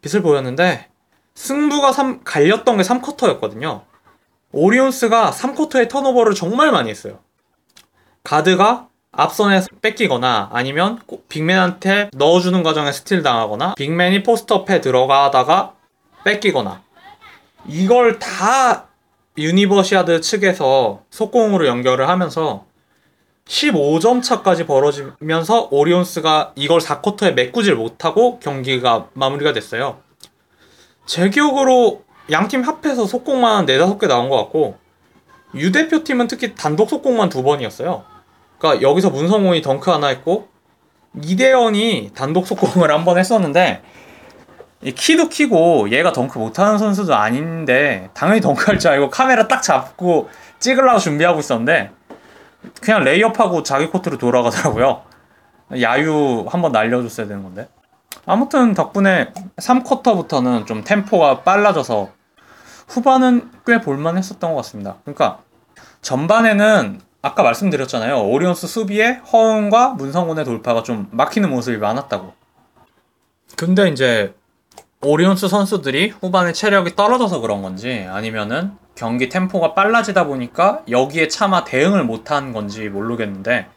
빛을 0.00 0.22
보였는데 0.22 0.88
승부가 1.34 1.92
3, 1.92 2.24
갈렸던 2.24 2.78
게 2.78 2.82
3쿼터였거든요. 2.82 3.82
오리온스가 4.52 5.30
3쿼터에 5.30 5.88
턴오버를 5.88 6.34
정말 6.34 6.72
많이 6.72 6.88
했어요. 6.88 7.18
가드가 8.24 8.88
앞선에서 9.12 9.68
뺏기거나 9.82 10.50
아니면 10.52 11.00
빅맨한테 11.28 12.10
넣어주는 12.12 12.62
과정에 12.62 12.92
스틸 12.92 13.22
당하거나 13.22 13.74
빅맨이 13.74 14.22
post 14.22 14.52
up에 14.52 14.80
들어가다가 14.80 15.74
뺏기거나 16.24 16.82
이걸 17.66 18.18
다 18.18 18.85
유니버시아드 19.38 20.20
측에서 20.20 21.02
속공으로 21.10 21.66
연결을 21.66 22.08
하면서 22.08 22.64
15점 23.46 24.22
차까지 24.22 24.66
벌어지면서 24.66 25.68
오리온스가 25.70 26.52
이걸 26.56 26.80
4쿼터에 26.80 27.34
메꾸질 27.34 27.76
못하고 27.76 28.40
경기가 28.40 29.08
마무리가 29.12 29.52
됐어요. 29.52 29.98
제 31.06 31.30
기억으로 31.30 32.02
양팀 32.30 32.62
합해서 32.62 33.06
속공만 33.06 33.66
4, 33.66 33.72
5개 33.74 34.08
나온 34.08 34.28
것 34.28 34.36
같고 34.36 34.76
유 35.54 35.70
대표팀은 35.70 36.26
특히 36.26 36.54
단독 36.56 36.90
속공만 36.90 37.28
두 37.28 37.44
번이었어요. 37.44 38.04
그러니까 38.58 38.82
여기서 38.88 39.10
문성곤이 39.10 39.62
덩크 39.62 39.90
하나 39.90 40.08
했고 40.08 40.48
이대헌이 41.22 42.10
단독 42.14 42.46
속공을 42.46 42.90
한 42.90 43.04
번 43.04 43.16
했었는데 43.18 43.82
키도 44.82 45.28
크고 45.28 45.90
얘가 45.90 46.12
덩크 46.12 46.38
못하는 46.38 46.78
선수도 46.78 47.14
아닌데 47.14 48.10
당연히 48.14 48.40
덩크할 48.40 48.78
줄 48.78 48.90
알고 48.90 49.10
카메라 49.10 49.48
딱 49.48 49.62
잡고 49.62 50.28
찍으려고 50.58 50.98
준비하고 50.98 51.40
있었는데 51.40 51.90
그냥 52.80 53.04
레이업하고 53.04 53.62
자기 53.62 53.86
코트로 53.86 54.18
돌아가더라고요. 54.18 55.02
야유 55.80 56.46
한번 56.48 56.72
날려줬어야 56.72 57.26
되는 57.26 57.42
건데. 57.42 57.68
아무튼 58.26 58.74
덕분에 58.74 59.32
3쿼터부터는 59.56 60.66
좀 60.66 60.82
템포가 60.82 61.42
빨라져서 61.42 62.10
후반은 62.88 63.50
꽤 63.66 63.80
볼만했었던 63.80 64.50
것 64.50 64.56
같습니다. 64.56 64.96
그러니까 65.04 65.40
전반에는 66.02 67.00
아까 67.22 67.42
말씀드렸잖아요. 67.42 68.28
오리온스 68.28 68.66
수비에 68.66 69.20
허웅과 69.32 69.90
문성곤의 69.90 70.44
돌파가 70.44 70.82
좀 70.82 71.08
막히는 71.10 71.50
모습이 71.50 71.78
많았다고. 71.78 72.34
근데 73.56 73.88
이제 73.88 74.34
오리온스 75.06 75.46
선수들이 75.46 76.08
후반에 76.20 76.52
체력이 76.52 76.96
떨어져서 76.96 77.40
그런 77.40 77.62
건지 77.62 78.04
아니면은 78.10 78.72
경기 78.96 79.28
템포가 79.28 79.72
빨라지다 79.72 80.26
보니까 80.26 80.82
여기에 80.90 81.28
차마 81.28 81.62
대응을 81.62 82.02
못한 82.02 82.52
건지 82.52 82.88
모르겠는데 82.88 83.68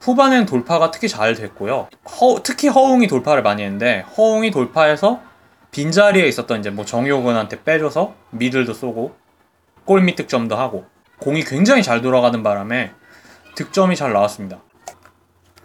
후반엔 0.00 0.46
돌파가 0.46 0.90
특히 0.90 1.10
잘 1.10 1.34
됐고요. 1.34 1.88
허, 2.08 2.42
특히 2.42 2.68
허웅이 2.68 3.06
돌파를 3.06 3.42
많이 3.42 3.64
했는데 3.64 4.06
허웅이 4.16 4.50
돌파해서 4.50 5.20
빈자리에 5.72 6.26
있었던 6.26 6.60
이제 6.60 6.70
뭐 6.70 6.86
정효근한테 6.86 7.62
빼줘서 7.62 8.14
미들도 8.30 8.72
쏘고 8.72 9.14
골밑 9.84 10.16
득점도 10.16 10.56
하고 10.56 10.86
공이 11.20 11.44
굉장히 11.44 11.82
잘 11.82 12.00
돌아가는 12.00 12.42
바람에 12.42 12.92
득점이 13.56 13.94
잘 13.94 14.14
나왔습니다. 14.14 14.60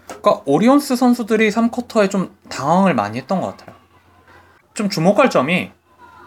그러니까 0.07 0.41
오리온스 0.45 0.97
선수들이 0.97 1.49
3쿼터에 1.49 2.11
좀 2.11 2.35
당황을 2.49 2.93
많이 2.93 3.19
했던 3.19 3.39
것 3.39 3.55
같아요. 3.55 3.80
좀 4.73 4.89
주목할 4.89 5.29
점이 5.29 5.71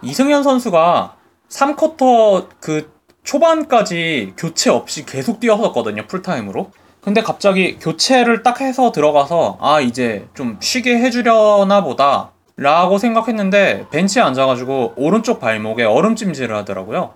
이승현 0.01 0.43
선수가 0.43 1.15
3쿼터 1.49 2.47
그 2.59 2.91
초반까지 3.23 4.33
교체 4.37 4.69
없이 4.69 5.05
계속 5.05 5.39
뛰었었거든요, 5.39 6.05
풀타임으로. 6.07 6.71
근데 7.01 7.21
갑자기 7.21 7.77
교체를 7.77 8.43
딱 8.43 8.61
해서 8.61 8.91
들어가서 8.91 9.57
아, 9.61 9.79
이제 9.79 10.27
좀 10.33 10.57
쉬게 10.59 10.97
해주려나 10.97 11.83
보다. 11.83 12.31
라고 12.57 12.97
생각했는데 12.97 13.87
벤치에 13.91 14.21
앉아가지고 14.21 14.93
오른쪽 14.95 15.41
발목에 15.41 15.83
얼음찜질을 15.83 16.55
하더라고요. 16.55 17.13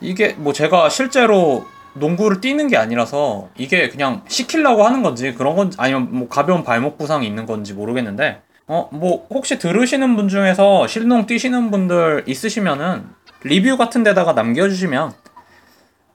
이게 0.00 0.34
뭐 0.34 0.52
제가 0.52 0.88
실제로 0.90 1.66
농구를 1.94 2.40
뛰는 2.40 2.68
게 2.68 2.76
아니라서 2.76 3.48
이게 3.56 3.88
그냥 3.88 4.22
시키려고 4.28 4.84
하는 4.84 5.02
건지 5.02 5.34
그런 5.34 5.56
건지 5.56 5.76
아니면 5.80 6.08
뭐 6.10 6.28
가벼운 6.28 6.62
발목 6.62 6.98
부상이 6.98 7.26
있는 7.26 7.46
건지 7.46 7.74
모르겠는데 7.74 8.40
어 8.68 8.88
뭐 8.92 9.26
혹시 9.30 9.58
들으시는 9.58 10.14
분 10.16 10.28
중에서 10.28 10.86
실농 10.86 11.26
뛰시는 11.26 11.70
분들 11.70 12.24
있으시면은 12.26 13.06
리뷰 13.42 13.76
같은 13.76 14.02
데다가 14.02 14.32
남겨주시면 14.32 15.12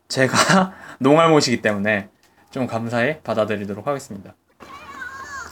제가 0.07 0.73
농알못이기 0.99 1.61
때문에 1.61 2.09
좀 2.51 2.67
감사히 2.67 3.19
받아들이도록 3.23 3.87
하겠습니다. 3.87 4.35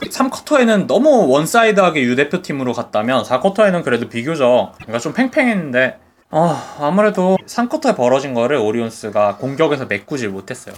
3쿼터에는 0.02 0.86
너무 0.86 1.28
one 1.28 1.48
side하게 1.48 2.02
유 2.02 2.16
대표팀으로 2.16 2.72
갔다면 2.72 3.22
4쿼터에는 3.24 3.82
그래도 3.84 4.08
비교적 4.08 4.72
뭔가 4.84 4.98
좀 4.98 5.12
팽팽했는데 5.12 5.98
어, 6.30 6.56
아무래도 6.80 7.36
3쿼터에 7.46 7.96
벌어진 7.96 8.34
거를 8.34 8.56
오리온스가 8.56 9.36
공격에서 9.36 9.86
메꾸질 9.86 10.30
못했어요. 10.30 10.74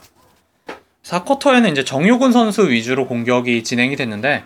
4쿼터에는 1.03 1.71
이제 1.73 1.85
정효근 1.85 2.33
선수 2.33 2.69
위주로 2.71 3.07
공격이 3.07 3.63
진행이 3.65 3.97
됐는데 3.97 4.45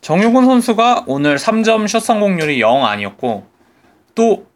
정효근 0.00 0.46
선수가 0.46 1.04
오늘 1.06 1.36
3점 1.36 1.88
슛 1.88 2.00
성공률이 2.00 2.60
0 2.60 2.84
아니었고 2.84 3.46
또 4.14 4.48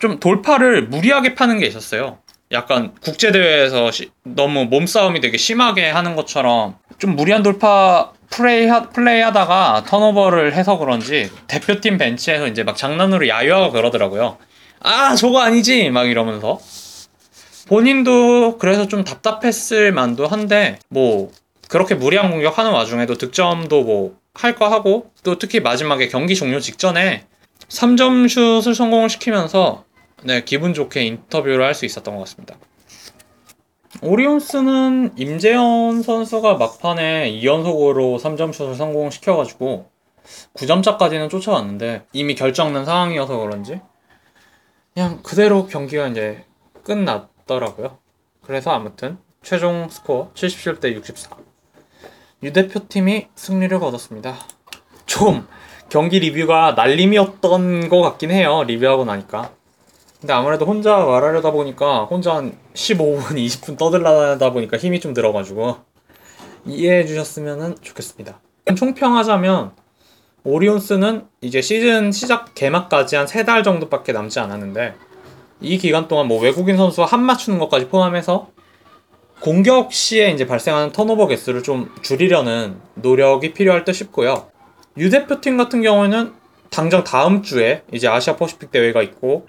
좀 0.00 0.20
돌파를 0.20 0.86
무리하게 0.88 1.34
파는 1.34 1.58
게 1.58 1.66
있었어요. 1.66 2.18
약간 2.52 2.94
국제대회에서 3.02 3.90
시, 3.90 4.10
너무 4.22 4.64
몸싸움이 4.64 5.20
되게 5.20 5.36
심하게 5.36 5.90
하는 5.90 6.16
것처럼 6.16 6.76
좀 6.98 7.14
무리한 7.14 7.42
돌파 7.42 8.12
플레이, 8.30 8.66
하, 8.66 8.88
플레이 8.88 9.20
하다가 9.20 9.84
턴오버를 9.86 10.54
해서 10.54 10.78
그런지 10.78 11.30
대표팀 11.46 11.98
벤치에서 11.98 12.46
이제 12.46 12.62
막 12.62 12.76
장난으로 12.76 13.28
야유하고 13.28 13.72
그러더라고요. 13.72 14.38
아, 14.80 15.14
저거 15.14 15.40
아니지! 15.40 15.90
막 15.90 16.08
이러면서. 16.08 16.60
본인도 17.68 18.56
그래서 18.58 18.88
좀 18.88 19.04
답답했을 19.04 19.92
만도 19.92 20.26
한데, 20.26 20.78
뭐, 20.88 21.30
그렇게 21.68 21.94
무리한 21.94 22.30
공격하는 22.30 22.70
와중에도 22.70 23.14
득점도 23.16 23.82
뭐, 23.82 24.17
할 24.34 24.54
거 24.54 24.68
하고, 24.68 25.10
또 25.22 25.38
특히 25.38 25.60
마지막에 25.60 26.08
경기 26.08 26.34
종료 26.34 26.60
직전에 26.60 27.26
3점 27.68 28.28
슛을 28.28 28.74
성공을 28.74 29.08
시키면서, 29.08 29.84
네, 30.24 30.44
기분 30.44 30.74
좋게 30.74 31.02
인터뷰를 31.02 31.64
할 31.64 31.74
수 31.74 31.84
있었던 31.86 32.14
것 32.14 32.20
같습니다. 32.20 32.56
오리온스는 34.02 35.14
임재현 35.16 36.02
선수가 36.02 36.54
막판에 36.54 37.32
2연속으로 37.32 38.18
3점 38.20 38.52
슛을 38.52 38.74
성공시켜가지고 38.74 39.90
9점 40.54 40.82
차까지는 40.82 41.28
쫓아왔는데 41.30 42.04
이미 42.12 42.34
결정난 42.34 42.84
상황이어서 42.84 43.38
그런지 43.38 43.80
그냥 44.94 45.22
그대로 45.22 45.66
경기가 45.66 46.06
이제 46.08 46.44
끝났더라고요. 46.84 47.98
그래서 48.42 48.70
아무튼 48.72 49.18
최종 49.42 49.88
스코어 49.88 50.32
77대 50.34 50.94
64. 50.94 51.36
유 52.42 52.52
대표팀이 52.52 53.28
승리를 53.34 53.78
거뒀습니다. 53.80 54.36
좀 55.06 55.46
경기 55.88 56.20
리뷰가 56.20 56.72
날림이었던 56.76 57.88
것 57.88 58.00
같긴 58.02 58.30
해요. 58.30 58.62
리뷰하고 58.64 59.04
나니까. 59.04 59.50
근데 60.20 60.32
아무래도 60.32 60.66
혼자 60.66 60.96
말하려다 60.96 61.52
보니까 61.52 62.04
혼자 62.04 62.34
한 62.36 62.56
15분, 62.74 63.22
20분 63.36 63.78
떠들라다 63.78 64.52
보니까 64.52 64.76
힘이 64.76 65.00
좀 65.00 65.14
들어가지고 65.14 65.76
이해해 66.66 67.06
주셨으면 67.06 67.76
좋겠습니다. 67.80 68.40
총평하자면 68.76 69.72
오리온스는 70.44 71.26
이제 71.40 71.60
시즌 71.60 72.12
시작 72.12 72.54
개막까지 72.54 73.16
한 73.16 73.26
세 73.26 73.44
달 73.44 73.62
정도밖에 73.62 74.12
남지 74.12 74.38
않았는데 74.40 74.94
이 75.60 75.78
기간 75.78 76.06
동안 76.08 76.26
뭐 76.28 76.40
외국인 76.40 76.76
선수와 76.76 77.06
합 77.06 77.22
맞추는 77.22 77.58
것까지 77.58 77.88
포함해서 77.88 78.48
공격 79.40 79.92
시에 79.92 80.30
이제 80.30 80.46
발생하는 80.46 80.92
턴오버 80.92 81.28
개수를 81.28 81.62
좀 81.62 81.94
줄이려는 82.02 82.76
노력이 82.94 83.52
필요할 83.52 83.84
듯 83.84 83.92
싶고요. 83.92 84.48
유 84.98 85.10
대표팀 85.10 85.56
같은 85.56 85.82
경우에는 85.82 86.32
당장 86.70 87.04
다음 87.04 87.42
주에 87.42 87.82
이제 87.92 88.08
아시아 88.08 88.36
퍼시픽 88.36 88.70
대회가 88.72 89.02
있고 89.02 89.46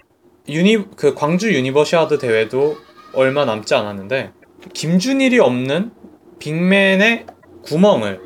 유니 0.48 0.96
그 0.96 1.14
광주 1.14 1.52
유니버시아드 1.52 2.18
대회도 2.18 2.76
얼마 3.14 3.44
남지 3.44 3.74
않았는데 3.74 4.30
김준일이 4.72 5.38
없는 5.40 5.90
빅맨의 6.38 7.26
구멍을 7.62 8.20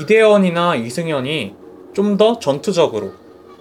이대현이나 0.00 0.76
이승현이 0.76 1.54
좀 1.92 2.16
더 2.16 2.38
전투적으로 2.38 3.12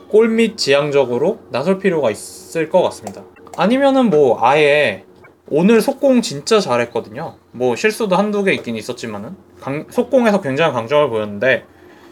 골 0.10 0.30
및 0.30 0.58
지향적으로 0.58 1.40
나설 1.52 1.80
필요가 1.80 2.10
있을 2.12 2.70
것 2.70 2.82
같습니다. 2.84 3.24
아니면은 3.58 4.10
뭐 4.10 4.40
아예 4.42 5.06
오늘 5.50 5.82
속공 5.82 6.22
진짜 6.22 6.60
잘했거든요. 6.60 7.36
뭐 7.52 7.76
실수도 7.76 8.16
한두 8.16 8.44
개 8.44 8.54
있긴 8.54 8.76
있었지만은 8.76 9.36
강- 9.60 9.86
속공에서 9.90 10.42
굉장히 10.42 10.74
강점을 10.74 11.10
보였는데 11.10 11.66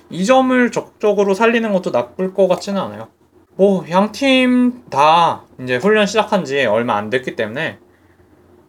이 0.10 0.26
점을 0.26 0.72
적극적으로 0.72 1.34
살리는 1.34 1.72
것도 1.72 1.92
나쁠 1.92 2.34
것 2.34 2.48
같지는 2.48 2.82
않아요. 2.82 3.08
뭐 3.56 3.86
양 3.90 4.12
팀 4.12 4.84
다 4.90 5.44
이제 5.62 5.76
훈련 5.78 6.06
시작한 6.06 6.46
지 6.46 6.66
얼마 6.66 6.96
안 6.98 7.10
됐기 7.10 7.36
때문에 7.36 7.78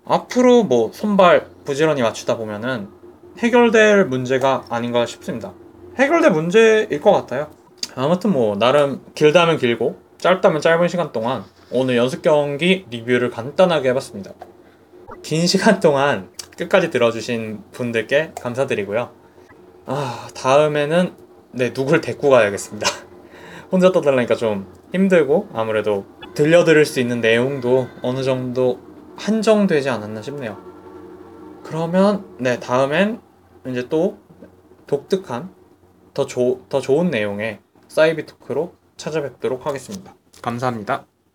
앞으로 0.04 0.64
뭐 0.64 0.90
손발 0.92 1.46
부지런히 1.64 2.02
맞추다 2.02 2.36
보면은 2.36 2.88
해결될 3.38 4.06
문제가 4.06 4.64
아닌가 4.68 5.06
싶습니다. 5.06 5.52
해결될 5.98 6.30
문제일 6.32 7.00
것 7.00 7.12
같아요. 7.12 7.48
아무튼 7.94 8.32
뭐 8.32 8.56
나름 8.56 9.00
길다면 9.14 9.58
길고 9.58 9.96
짧다면 10.18 10.60
짧은 10.60 10.88
시간 10.88 11.12
동안 11.12 11.44
오늘 11.70 11.96
연습 11.96 12.22
경기 12.22 12.84
리뷰를 12.90 13.30
간단하게 13.30 13.90
해봤습니다. 13.90 14.32
긴 15.22 15.46
시간 15.46 15.80
동안 15.80 16.30
끝까지 16.56 16.90
들어주신 16.90 17.62
분들께 17.72 18.32
감사드리고요. 18.40 19.10
아 19.86 20.28
다음에는 20.34 21.16
네 21.52 21.72
누굴 21.72 22.00
데리고 22.00 22.30
가야겠습니다. 22.30 22.86
혼자 23.70 23.92
떠들라니까 23.92 24.34
좀 24.34 24.72
힘들고 24.92 25.48
아무래도 25.52 26.06
들려드릴 26.34 26.84
수 26.84 27.00
있는 27.00 27.20
내용도 27.20 27.88
어느 28.02 28.22
정도 28.22 28.80
한정되지 29.16 29.88
않았나 29.90 30.22
싶네요. 30.22 30.58
그러면 31.64 32.24
네 32.38 32.58
다음엔 32.58 33.20
이제 33.68 33.88
또 33.88 34.18
독특한 34.86 35.54
더, 36.14 36.26
조, 36.26 36.60
더 36.68 36.80
좋은 36.80 37.10
내용의 37.10 37.60
사이비 37.88 38.26
토크로 38.26 38.74
찾아뵙도록 38.96 39.66
하겠습니다. 39.66 40.14
감사합니다. 40.42 41.06